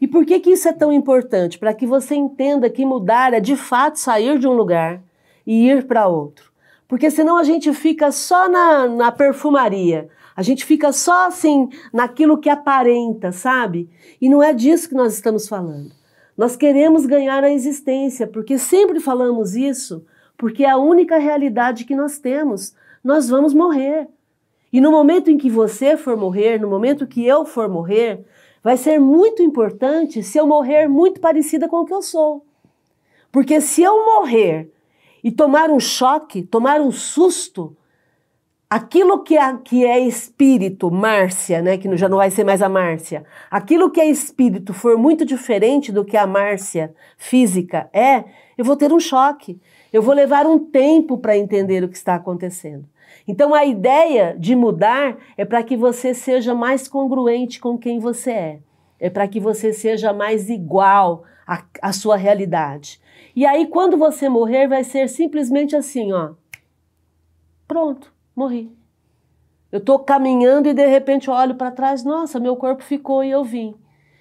E 0.00 0.08
por 0.08 0.26
que, 0.26 0.40
que 0.40 0.50
isso 0.50 0.68
é 0.68 0.72
tão 0.72 0.92
importante? 0.92 1.58
Para 1.58 1.72
que 1.72 1.86
você 1.86 2.16
entenda 2.16 2.68
que 2.68 2.84
mudar 2.84 3.32
é 3.32 3.40
de 3.40 3.56
fato 3.56 3.98
sair 3.98 4.38
de 4.38 4.48
um 4.48 4.52
lugar 4.52 5.00
e 5.46 5.70
ir 5.70 5.86
para 5.86 6.08
outro. 6.08 6.52
Porque 6.88 7.10
senão 7.10 7.38
a 7.38 7.44
gente 7.44 7.72
fica 7.72 8.10
só 8.10 8.48
na, 8.48 8.86
na 8.88 9.12
perfumaria, 9.12 10.08
a 10.36 10.42
gente 10.42 10.64
fica 10.64 10.92
só 10.92 11.26
assim 11.26 11.68
naquilo 11.92 12.38
que 12.38 12.48
aparenta, 12.48 13.30
sabe? 13.30 13.88
E 14.20 14.28
não 14.28 14.42
é 14.42 14.52
disso 14.52 14.88
que 14.88 14.94
nós 14.94 15.14
estamos 15.14 15.48
falando. 15.48 15.92
Nós 16.36 16.56
queremos 16.56 17.06
ganhar 17.06 17.44
a 17.44 17.50
existência, 17.50 18.26
porque 18.26 18.58
sempre 18.58 18.98
falamos 18.98 19.54
isso, 19.54 20.04
porque 20.36 20.64
é 20.64 20.70
a 20.70 20.76
única 20.76 21.16
realidade 21.18 21.84
que 21.84 21.94
nós 21.94 22.18
temos. 22.18 22.74
Nós 23.02 23.28
vamos 23.28 23.54
morrer. 23.54 24.08
E 24.72 24.80
no 24.80 24.90
momento 24.90 25.30
em 25.30 25.38
que 25.38 25.48
você 25.48 25.96
for 25.96 26.16
morrer, 26.16 26.60
no 26.60 26.68
momento 26.68 27.06
que 27.06 27.24
eu 27.24 27.44
for 27.44 27.68
morrer, 27.68 28.24
vai 28.62 28.76
ser 28.76 28.98
muito 28.98 29.40
importante 29.40 30.22
se 30.22 30.36
eu 30.36 30.46
morrer 30.46 30.88
muito 30.88 31.20
parecida 31.20 31.68
com 31.68 31.76
o 31.76 31.84
que 31.84 31.94
eu 31.94 32.02
sou. 32.02 32.44
Porque 33.30 33.60
se 33.60 33.82
eu 33.82 34.04
morrer 34.04 34.72
e 35.22 35.30
tomar 35.30 35.70
um 35.70 35.78
choque, 35.78 36.42
tomar 36.42 36.80
um 36.80 36.90
susto, 36.90 37.76
aquilo 38.74 39.22
que 39.22 39.38
é, 39.38 39.56
que 39.58 39.86
é 39.86 40.00
espírito, 40.00 40.90
Márcia, 40.90 41.62
né, 41.62 41.78
que 41.78 41.96
já 41.96 42.08
não 42.08 42.16
vai 42.16 42.28
ser 42.28 42.42
mais 42.42 42.60
a 42.60 42.68
Márcia, 42.68 43.24
aquilo 43.48 43.88
que 43.88 44.00
é 44.00 44.06
espírito 44.10 44.74
for 44.74 44.98
muito 44.98 45.24
diferente 45.24 45.92
do 45.92 46.04
que 46.04 46.16
a 46.16 46.26
Márcia 46.26 46.92
física 47.16 47.88
é, 47.92 48.24
eu 48.58 48.64
vou 48.64 48.74
ter 48.74 48.92
um 48.92 48.98
choque. 48.98 49.60
Eu 49.92 50.02
vou 50.02 50.12
levar 50.12 50.44
um 50.44 50.58
tempo 50.58 51.16
para 51.16 51.38
entender 51.38 51.84
o 51.84 51.88
que 51.88 51.96
está 51.96 52.16
acontecendo. 52.16 52.84
Então 53.28 53.54
a 53.54 53.64
ideia 53.64 54.34
de 54.36 54.56
mudar 54.56 55.18
é 55.36 55.44
para 55.44 55.62
que 55.62 55.76
você 55.76 56.12
seja 56.12 56.52
mais 56.52 56.88
congruente 56.88 57.60
com 57.60 57.78
quem 57.78 58.00
você 58.00 58.30
é. 58.32 58.58
É 58.98 59.08
para 59.08 59.28
que 59.28 59.38
você 59.38 59.72
seja 59.72 60.12
mais 60.12 60.50
igual 60.50 61.22
à, 61.46 61.62
à 61.80 61.92
sua 61.92 62.16
realidade. 62.16 63.00
E 63.36 63.46
aí, 63.46 63.68
quando 63.68 63.96
você 63.96 64.28
morrer, 64.28 64.66
vai 64.66 64.82
ser 64.82 65.08
simplesmente 65.08 65.76
assim, 65.76 66.12
ó. 66.12 66.30
Pronto 67.68 68.13
morri. 68.34 68.70
Eu 69.70 69.78
estou 69.78 69.98
caminhando 69.98 70.68
e 70.68 70.74
de 70.74 70.86
repente 70.86 71.28
olho 71.28 71.54
para 71.56 71.70
trás, 71.70 72.04
nossa, 72.04 72.38
meu 72.38 72.56
corpo 72.56 72.82
ficou 72.82 73.24
e 73.24 73.30
eu 73.30 73.42
vim. 73.44 73.74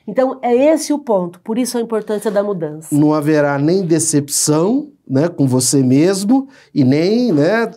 Então 0.08 0.40
é 0.42 0.54
esse 0.54 0.92
o 0.92 1.00
ponto, 1.00 1.40
por 1.42 1.58
isso 1.58 1.78
a 1.78 1.82
importância 1.82 2.30
da 2.30 2.44
mudança. 2.44 2.94
Não 2.94 3.14
haverá 3.14 3.58
nem 3.58 3.86
decepção 3.86 4.90
né, 5.08 5.28
com 5.30 5.48
você 5.48 5.82
mesmo 5.82 6.48
e 6.74 6.84
nem 6.84 7.32
né, 7.32 7.70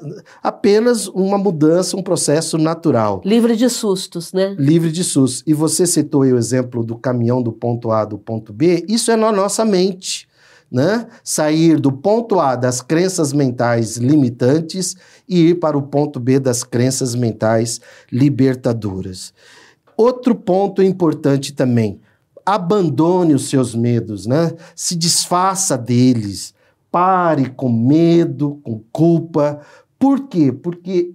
apenas 0.43 1.07
uma 1.09 1.39
mudança, 1.39 1.97
um 1.97 2.03
processo 2.03 2.57
natural. 2.59 3.21
Livre 3.25 3.55
de 3.55 3.69
sustos, 3.69 4.33
né? 4.33 4.57
Livre 4.59 4.91
de 4.91 5.05
sustos. 5.05 5.45
E 5.47 5.53
você 5.53 5.87
citou 5.87 6.23
o 6.23 6.37
exemplo 6.37 6.83
do 6.83 6.97
caminhão 6.97 7.43
do 7.43 7.53
ponto 7.53 7.91
A 7.91 8.05
do 8.05 8.19
ponto 8.19 8.53
B, 8.53 8.85
isso 8.89 9.11
é 9.11 9.17
na 9.17 9.31
nossa 9.31 9.65
mente 9.65 10.26
né? 10.71 11.07
Sair 11.23 11.79
do 11.79 11.93
ponto 11.93 12.41
A 12.41 12.57
das 12.57 12.81
crenças 12.81 13.33
mentais 13.33 13.97
limitantes 13.97 14.97
e 15.29 15.51
ir 15.51 15.55
para 15.57 15.77
o 15.79 15.83
ponto 15.83 16.19
B 16.19 16.39
das 16.39 16.63
crenças 16.65 17.15
mentais 17.15 17.81
libertadoras. 18.11 19.33
Outro 19.97 20.35
ponto 20.35 20.83
importante 20.83 21.53
também, 21.53 22.01
abandone 22.45 23.35
os 23.35 23.49
seus 23.49 23.75
medos, 23.75 24.27
né? 24.27 24.53
Se 24.75 24.95
desfaça 24.95 25.77
deles. 25.77 26.55
Pare 26.91 27.51
com 27.51 27.71
medo, 27.71 28.61
com 28.63 28.81
culpa. 28.93 29.61
Por 29.99 30.29
quê? 30.29 30.53
Porque 30.53 31.13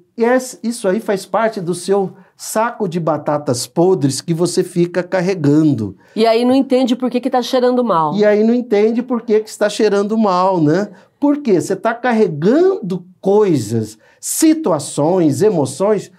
isso 0.61 0.87
aí 0.87 0.99
faz 0.99 1.25
parte 1.25 1.61
do 1.61 1.73
seu 1.73 2.13
saco 2.43 2.89
de 2.89 2.99
batatas 2.99 3.67
podres 3.67 4.19
que 4.19 4.33
você 4.33 4.63
fica 4.63 5.03
carregando. 5.03 5.95
E 6.15 6.25
aí 6.25 6.43
não 6.43 6.55
entende 6.55 6.95
por 6.95 7.11
que 7.11 7.19
está 7.19 7.39
cheirando 7.39 7.83
mal. 7.83 8.15
E 8.15 8.25
aí 8.25 8.43
não 8.43 8.55
entende 8.55 9.03
por 9.03 9.21
que, 9.21 9.41
que 9.41 9.49
está 9.49 9.69
cheirando 9.69 10.17
mal, 10.17 10.59
né? 10.59 10.89
Por 11.19 11.37
quê? 11.37 11.61
Você 11.61 11.73
está 11.73 11.93
carregando 11.93 13.05
coisas, 13.21 13.95
situações, 14.19 15.43
emoções 15.43 16.11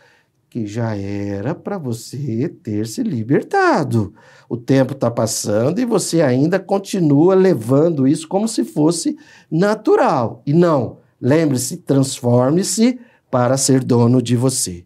que 0.48 0.64
já 0.64 0.96
era 0.96 1.56
para 1.56 1.76
você 1.76 2.48
ter 2.62 2.86
se 2.86 3.02
libertado. 3.02 4.14
O 4.48 4.56
tempo 4.56 4.92
está 4.92 5.10
passando 5.10 5.80
e 5.80 5.84
você 5.84 6.22
ainda 6.22 6.60
continua 6.60 7.34
levando 7.34 8.06
isso 8.06 8.28
como 8.28 8.46
se 8.46 8.62
fosse 8.62 9.16
natural. 9.50 10.40
E 10.46 10.52
não, 10.52 10.98
lembre-se, 11.20 11.78
transforme-se 11.78 13.00
para 13.28 13.56
ser 13.56 13.82
dono 13.82 14.22
de 14.22 14.36
você. 14.36 14.84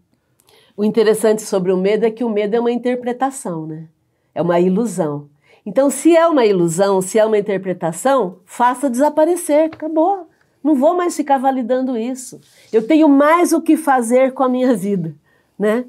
O 0.77 0.85
interessante 0.85 1.43
sobre 1.43 1.73
o 1.73 1.77
medo 1.77 2.05
é 2.05 2.11
que 2.11 2.23
o 2.23 2.29
medo 2.29 2.55
é 2.55 2.61
uma 2.61 2.71
interpretação, 2.71 3.67
né? 3.67 3.89
É 4.35 4.43
uma 4.43 4.61
ilusão. 4.61 5.29
Então, 5.65 5.89
se 5.89 6.15
é 6.15 6.27
uma 6.29 6.45
ilusão, 6.45 7.01
se 7.01 7.19
é 7.19 7.25
uma 7.25 7.39
interpretação, 7.39 8.37
faça 8.45 8.91
desaparecer, 8.91 9.71
acabou. 9.73 10.29
Não 10.63 10.75
vou 10.75 10.95
mais 10.95 11.17
ficar 11.17 11.39
validando 11.39 11.97
isso. 11.97 12.41
Eu 12.73 12.87
tenho 12.87 13.09
mais 13.09 13.53
o 13.53 13.63
que 13.63 13.77
fazer 13.77 14.33
com 14.33 14.43
a 14.43 14.49
minha 14.49 14.75
vida, 14.75 15.15
né? 15.59 15.87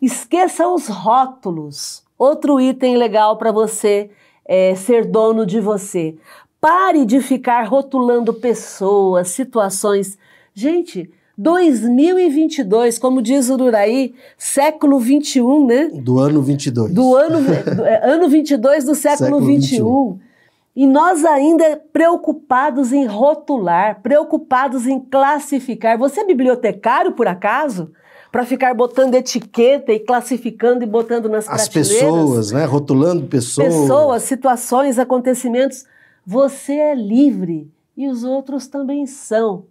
Esqueça 0.00 0.68
os 0.68 0.88
rótulos. 0.88 2.04
Outro 2.18 2.60
item 2.60 2.96
legal 2.96 3.38
para 3.38 3.50
você 3.50 4.10
é, 4.44 4.74
ser 4.74 5.06
dono 5.06 5.46
de 5.46 5.60
você. 5.60 6.16
Pare 6.60 7.04
de 7.06 7.20
ficar 7.20 7.62
rotulando 7.66 8.34
pessoas, 8.34 9.28
situações. 9.28 10.18
Gente, 10.52 11.10
2022, 11.38 12.98
como 12.98 13.22
diz 13.22 13.48
o 13.48 13.54
Ururaí, 13.54 14.12
século 14.36 14.98
21, 14.98 15.66
né? 15.66 15.90
Do 15.94 16.18
ano 16.18 16.42
22. 16.42 16.92
Do 16.92 17.14
ano, 17.14 17.40
do, 17.40 17.84
é, 17.86 18.12
ano 18.12 18.28
22 18.28 18.84
do 18.84 18.94
século, 18.96 19.28
século 19.28 19.46
21. 19.46 20.08
21. 20.10 20.18
E 20.74 20.86
nós 20.86 21.24
ainda 21.24 21.80
preocupados 21.92 22.92
em 22.92 23.06
rotular, 23.06 24.00
preocupados 24.02 24.86
em 24.86 24.98
classificar. 24.98 25.96
Você 25.96 26.20
é 26.20 26.26
bibliotecário, 26.26 27.12
por 27.12 27.28
acaso? 27.28 27.92
Para 28.32 28.44
ficar 28.44 28.74
botando 28.74 29.14
etiqueta 29.14 29.92
e 29.92 30.00
classificando 30.00 30.82
e 30.82 30.86
botando 30.86 31.28
nas 31.28 31.48
As 31.48 31.68
pessoas, 31.68 32.50
né? 32.50 32.64
Rotulando 32.64 33.26
pessoas. 33.26 33.74
Pessoas, 33.74 34.22
situações, 34.24 34.98
acontecimentos. 34.98 35.86
Você 36.26 36.74
é 36.74 36.94
livre 36.96 37.70
e 37.96 38.08
os 38.08 38.24
outros 38.24 38.66
também 38.66 39.06
são. 39.06 39.64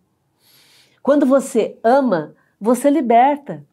Quando 1.07 1.25
você 1.25 1.77
ama, 1.85 2.35
você 2.59 2.89
liberta. 2.89 3.63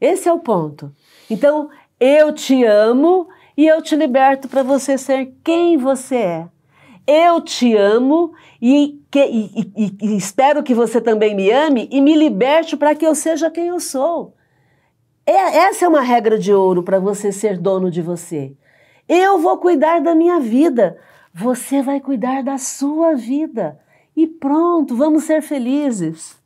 Esse 0.00 0.28
é 0.28 0.32
o 0.32 0.38
ponto. 0.38 0.94
Então, 1.28 1.68
eu 1.98 2.32
te 2.32 2.62
amo 2.62 3.26
e 3.56 3.66
eu 3.66 3.82
te 3.82 3.96
liberto 3.96 4.46
para 4.46 4.62
você 4.62 4.96
ser 4.96 5.34
quem 5.42 5.76
você 5.76 6.14
é. 6.14 6.48
Eu 7.04 7.40
te 7.40 7.76
amo 7.76 8.32
e, 8.62 9.02
que, 9.10 9.18
e, 9.18 9.72
e, 9.76 9.96
e, 10.02 10.16
espero 10.16 10.62
que 10.62 10.72
você 10.72 11.00
também 11.00 11.34
me 11.34 11.50
ame 11.50 11.88
e 11.90 12.00
me 12.00 12.14
liberte 12.14 12.76
para 12.76 12.94
que 12.94 13.04
eu 13.04 13.16
seja 13.16 13.50
quem 13.50 13.66
eu 13.66 13.80
sou. 13.80 14.32
É, 15.26 15.32
essa 15.66 15.86
é 15.86 15.88
uma 15.88 16.00
regra 16.00 16.38
de 16.38 16.54
ouro 16.54 16.84
para 16.84 17.00
você 17.00 17.32
ser 17.32 17.58
dono 17.58 17.90
de 17.90 18.00
você. 18.00 18.52
Eu 19.08 19.40
vou 19.40 19.58
cuidar 19.58 20.00
da 20.00 20.14
minha 20.14 20.38
vida, 20.38 20.96
você 21.34 21.82
vai 21.82 21.98
cuidar 21.98 22.44
da 22.44 22.56
sua 22.56 23.16
vida. 23.16 23.80
E 24.16 24.28
pronto, 24.28 24.94
vamos 24.94 25.24
ser 25.24 25.42
felizes. 25.42 26.43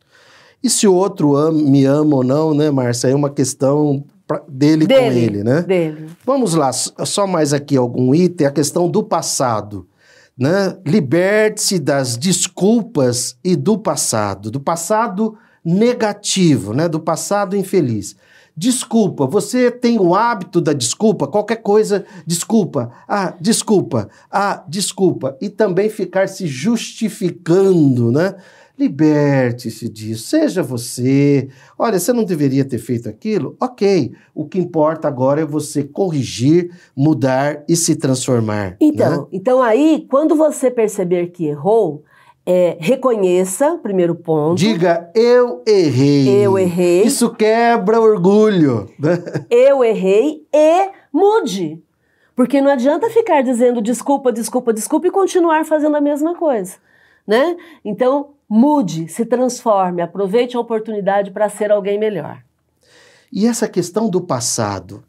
E 0.63 0.69
se 0.69 0.87
o 0.87 0.95
outro 0.95 1.37
ama, 1.37 1.63
me 1.63 1.85
ama 1.85 2.17
ou 2.17 2.25
não, 2.25 2.53
né, 2.53 2.71
Márcia? 2.71 3.09
É 3.09 3.15
uma 3.15 3.31
questão 3.31 4.05
pra, 4.27 4.43
dele, 4.49 4.87
dele, 4.87 5.01
com 5.01 5.17
ele, 5.17 5.45
né? 5.45 5.63
Dele. 5.63 6.07
Vamos 6.25 6.55
lá, 6.55 6.73
só 6.73 7.27
mais 7.27 7.53
aqui 7.53 7.77
algum 7.77 8.15
item, 8.15 8.47
a 8.47 8.51
questão 8.51 8.89
do 8.89 9.03
passado. 9.03 9.87
Né? 10.37 10.77
Liberte-se 10.87 11.81
das 11.81 12.17
desculpas 12.17 13.37
e 13.43 13.57
do 13.57 13.77
passado, 13.77 14.53
do 14.53 14.61
passado 14.61 15.37
negativo, 15.65 16.73
né? 16.73 16.89
do 16.89 17.01
passado 17.01 17.57
infeliz. 17.57 18.17
Desculpa, 18.59 19.25
você 19.25 19.71
tem 19.71 20.01
o 20.01 20.17
hábito 20.17 20.61
da 20.61 20.73
desculpa, 20.73 21.29
qualquer 21.29 21.63
coisa, 21.63 22.05
desculpa, 22.27 22.91
ah, 23.07 23.33
desculpa, 23.41 24.09
ah, 24.29 24.65
desculpa, 24.69 25.37
e 25.41 25.49
também 25.49 25.89
ficar 25.89 26.29
se 26.29 26.45
justificando, 26.49 28.11
né? 28.11 28.35
Liberte-se 28.79 29.89
disso, 29.89 30.29
seja 30.29 30.63
você. 30.63 31.49
Olha, 31.77 31.99
você 31.99 32.13
não 32.13 32.23
deveria 32.23 32.65
ter 32.65 32.79
feito 32.79 33.09
aquilo? 33.09 33.57
Ok. 33.61 34.13
O 34.33 34.47
que 34.47 34.59
importa 34.59 35.09
agora 35.09 35.41
é 35.41 35.45
você 35.45 35.83
corrigir, 35.83 36.71
mudar 36.97 37.65
e 37.69 37.75
se 37.75 37.97
transformar. 37.97 38.77
Então, 38.81 39.23
né? 39.23 39.27
então 39.33 39.61
aí, 39.61 40.07
quando 40.09 40.37
você 40.37 40.71
perceber 40.71 41.29
que 41.29 41.47
errou, 41.47 42.05
é, 42.47 42.79
reconheça, 42.81 43.79
primeiro 43.83 44.15
ponto. 44.15 44.57
Diga, 44.57 45.11
eu 45.13 45.61
errei. 45.67 46.29
Eu 46.29 46.57
errei. 46.57 47.03
Isso 47.03 47.35
quebra 47.35 48.01
orgulho. 48.01 48.89
Né? 48.99 49.19
Eu 49.51 49.85
errei 49.85 50.47
e 50.55 50.91
mude. 51.13 51.83
Porque 52.35 52.61
não 52.61 52.71
adianta 52.71 53.11
ficar 53.11 53.43
dizendo 53.43 53.83
desculpa, 53.83 54.33
desculpa, 54.33 54.73
desculpa 54.73 55.09
e 55.09 55.11
continuar 55.11 55.67
fazendo 55.67 55.97
a 55.97 56.01
mesma 56.01 56.37
coisa, 56.37 56.77
né? 57.27 57.57
Então, 57.85 58.31
mude, 58.49 59.09
se 59.09 59.25
transforme, 59.25 60.01
aproveite 60.01 60.57
a 60.57 60.61
oportunidade 60.61 61.31
para 61.31 61.49
ser 61.49 61.71
alguém 61.71 61.99
melhor. 61.99 62.43
E 63.31 63.47
essa 63.47 63.69
questão 63.69 64.09
do 64.09 64.21
passado, 64.21 65.05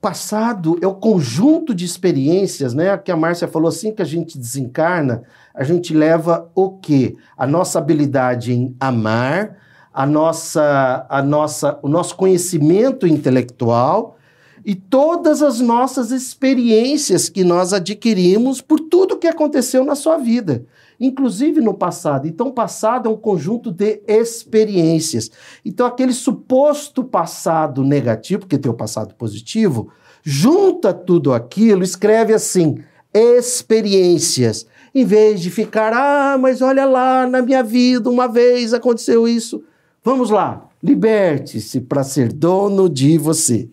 passado 0.00 0.78
é 0.80 0.86
o 0.86 0.94
conjunto 0.94 1.74
de 1.74 1.84
experiências, 1.84 2.72
né? 2.72 2.96
Que 2.96 3.10
a 3.10 3.16
Márcia 3.16 3.48
falou 3.48 3.68
assim 3.68 3.92
que 3.92 4.00
a 4.00 4.06
gente 4.06 4.38
desencarna, 4.38 5.22
a 5.54 5.64
gente 5.64 5.92
leva 5.92 6.50
o 6.54 6.70
quê? 6.70 7.16
A 7.36 7.46
nossa 7.46 7.78
habilidade 7.78 8.52
em 8.52 8.74
amar, 8.80 9.56
a 9.92 10.06
nossa, 10.06 11.06
a 11.08 11.20
nossa, 11.22 11.78
o 11.82 11.88
nosso 11.88 12.16
conhecimento 12.16 13.06
intelectual 13.06 14.16
e 14.64 14.74
todas 14.74 15.42
as 15.42 15.60
nossas 15.60 16.10
experiências 16.10 17.28
que 17.28 17.42
nós 17.42 17.72
adquirimos 17.72 18.60
por 18.60 18.80
tudo 18.80 19.18
que 19.18 19.26
aconteceu 19.26 19.84
na 19.84 19.94
sua 19.94 20.16
vida, 20.18 20.64
inclusive 21.00 21.60
no 21.60 21.74
passado. 21.74 22.26
Então, 22.26 22.50
passado 22.50 23.08
é 23.08 23.12
um 23.12 23.16
conjunto 23.16 23.70
de 23.70 24.02
experiências. 24.06 25.30
Então, 25.64 25.86
aquele 25.86 26.12
suposto 26.12 27.04
passado 27.04 27.84
negativo, 27.84 28.40
porque 28.40 28.58
tem 28.58 28.70
o 28.70 28.74
passado 28.74 29.14
positivo, 29.14 29.90
junta 30.22 30.92
tudo 30.92 31.32
aquilo, 31.32 31.82
escreve 31.82 32.32
assim: 32.32 32.82
experiências. 33.12 34.66
Em 34.94 35.04
vez 35.04 35.40
de 35.40 35.50
ficar, 35.50 35.92
ah, 35.92 36.38
mas 36.38 36.60
olha 36.62 36.84
lá, 36.84 37.26
na 37.26 37.42
minha 37.42 37.62
vida, 37.62 38.10
uma 38.10 38.26
vez 38.26 38.72
aconteceu 38.74 39.28
isso. 39.28 39.62
Vamos 40.02 40.30
lá, 40.30 40.68
liberte-se 40.82 41.80
para 41.82 42.02
ser 42.02 42.32
dono 42.32 42.88
de 42.88 43.18
você. 43.18 43.68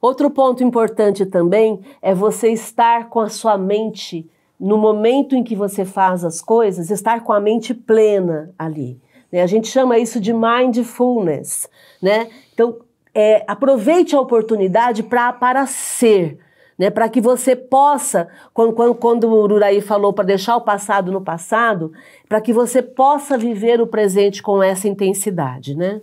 Outro 0.00 0.30
ponto 0.30 0.64
importante 0.64 1.24
também 1.26 1.80
é 2.00 2.14
você 2.14 2.48
estar 2.48 3.08
com 3.08 3.20
a 3.20 3.28
sua 3.28 3.56
mente 3.56 4.28
no 4.62 4.78
momento 4.78 5.34
em 5.34 5.42
que 5.42 5.56
você 5.56 5.84
faz 5.84 6.24
as 6.24 6.40
coisas, 6.40 6.88
estar 6.88 7.24
com 7.24 7.32
a 7.32 7.40
mente 7.40 7.74
plena 7.74 8.54
ali. 8.56 8.96
Né? 9.32 9.42
A 9.42 9.46
gente 9.46 9.66
chama 9.66 9.98
isso 9.98 10.20
de 10.20 10.32
mindfulness, 10.32 11.68
né? 12.00 12.28
Então, 12.54 12.76
é, 13.12 13.44
aproveite 13.48 14.14
a 14.14 14.20
oportunidade 14.20 15.02
para 15.02 15.66
ser, 15.66 16.38
né? 16.78 16.90
Para 16.90 17.08
que 17.08 17.20
você 17.20 17.56
possa, 17.56 18.28
quando, 18.54 18.72
quando, 18.72 18.94
quando 18.94 19.24
o 19.24 19.42
Ururaí 19.42 19.80
falou 19.80 20.12
para 20.12 20.26
deixar 20.26 20.56
o 20.56 20.60
passado 20.60 21.10
no 21.10 21.20
passado, 21.20 21.92
para 22.28 22.40
que 22.40 22.52
você 22.52 22.80
possa 22.80 23.36
viver 23.36 23.80
o 23.80 23.86
presente 23.88 24.40
com 24.40 24.62
essa 24.62 24.86
intensidade, 24.86 25.74
né? 25.74 26.00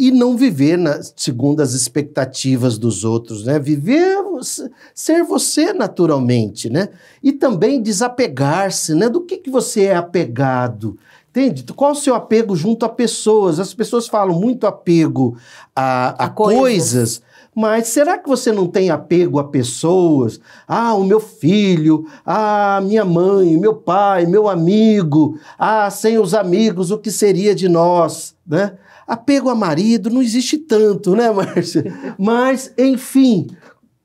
E 0.00 0.10
não 0.10 0.34
viver 0.34 0.78
na, 0.78 0.98
segundo 1.14 1.60
as 1.60 1.74
expectativas 1.74 2.78
dos 2.78 3.04
outros, 3.04 3.44
né? 3.44 3.58
Viver, 3.58 4.16
ser 4.94 5.22
você 5.24 5.74
naturalmente, 5.74 6.70
né? 6.70 6.88
E 7.22 7.32
também 7.32 7.82
desapegar-se, 7.82 8.94
né? 8.94 9.10
Do 9.10 9.20
que, 9.20 9.36
que 9.36 9.50
você 9.50 9.84
é 9.84 9.94
apegado? 9.94 10.98
Entende? 11.28 11.62
Qual 11.74 11.92
o 11.92 11.94
seu 11.94 12.14
apego 12.14 12.56
junto 12.56 12.86
a 12.86 12.88
pessoas? 12.88 13.60
As 13.60 13.74
pessoas 13.74 14.08
falam 14.08 14.40
muito 14.40 14.66
apego 14.66 15.36
a, 15.76 16.22
a, 16.22 16.24
a 16.24 16.28
coisas. 16.30 16.58
coisas. 16.58 17.22
Mas 17.54 17.88
será 17.88 18.16
que 18.16 18.26
você 18.26 18.52
não 18.52 18.66
tem 18.66 18.88
apego 18.88 19.38
a 19.38 19.44
pessoas? 19.44 20.40
Ah, 20.66 20.94
o 20.94 21.04
meu 21.04 21.20
filho, 21.20 22.06
ah, 22.24 22.80
minha 22.82 23.04
mãe, 23.04 23.58
meu 23.58 23.74
pai, 23.74 24.24
meu 24.24 24.48
amigo. 24.48 25.38
Ah, 25.58 25.90
sem 25.90 26.16
os 26.16 26.32
amigos, 26.32 26.90
o 26.90 26.96
que 26.96 27.10
seria 27.10 27.54
de 27.54 27.68
nós, 27.68 28.34
né? 28.46 28.78
Apego 29.10 29.50
a 29.50 29.56
marido 29.56 30.08
não 30.08 30.22
existe 30.22 30.56
tanto, 30.56 31.16
né, 31.16 31.28
Márcia? 31.32 31.84
Mas, 32.16 32.72
enfim, 32.78 33.48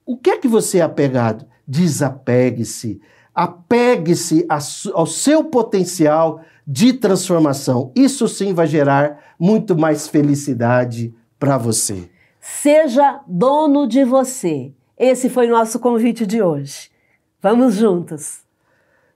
o 0.04 0.18
que 0.18 0.32
é 0.32 0.38
que 0.40 0.48
você 0.48 0.80
é 0.80 0.82
apegado? 0.82 1.46
Desapegue-se. 1.68 3.00
Apegue-se 3.32 4.48
ao 4.96 5.06
seu 5.06 5.44
potencial 5.44 6.42
de 6.66 6.92
transformação. 6.94 7.92
Isso 7.96 8.28
sim 8.28 8.52
vai 8.52 8.66
gerar 8.66 9.36
muito 9.40 9.78
mais 9.78 10.08
felicidade 10.08 11.14
para 11.38 11.56
você. 11.56 12.10
Seja 12.42 13.22
dono 13.28 13.88
de 13.88 14.04
você. 14.04 14.74
Esse 14.98 15.30
foi 15.30 15.46
nosso 15.46 15.78
convite 15.78 16.26
de 16.26 16.42
hoje. 16.42 16.90
Vamos 17.40 17.76
juntos. 17.76 18.45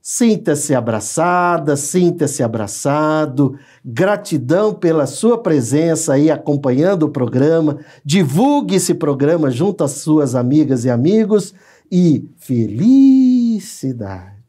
Sinta-se 0.02 0.74
abraçada, 0.74 1.76
sinta-se 1.76 2.42
abraçado. 2.42 3.60
Gratidão 3.84 4.74
pela 4.74 5.06
sua 5.06 5.38
presença 5.38 6.14
aí 6.14 6.32
acompanhando 6.32 7.04
o 7.04 7.10
programa. 7.10 7.80
Divulgue 8.04 8.76
esse 8.76 8.94
programa 8.94 9.52
junto 9.52 9.84
às 9.84 9.92
suas 9.92 10.36
amigas 10.36 10.86
e 10.86 10.90
amigos 10.90 11.54
e 11.92 12.26
felicidade. 12.38 14.40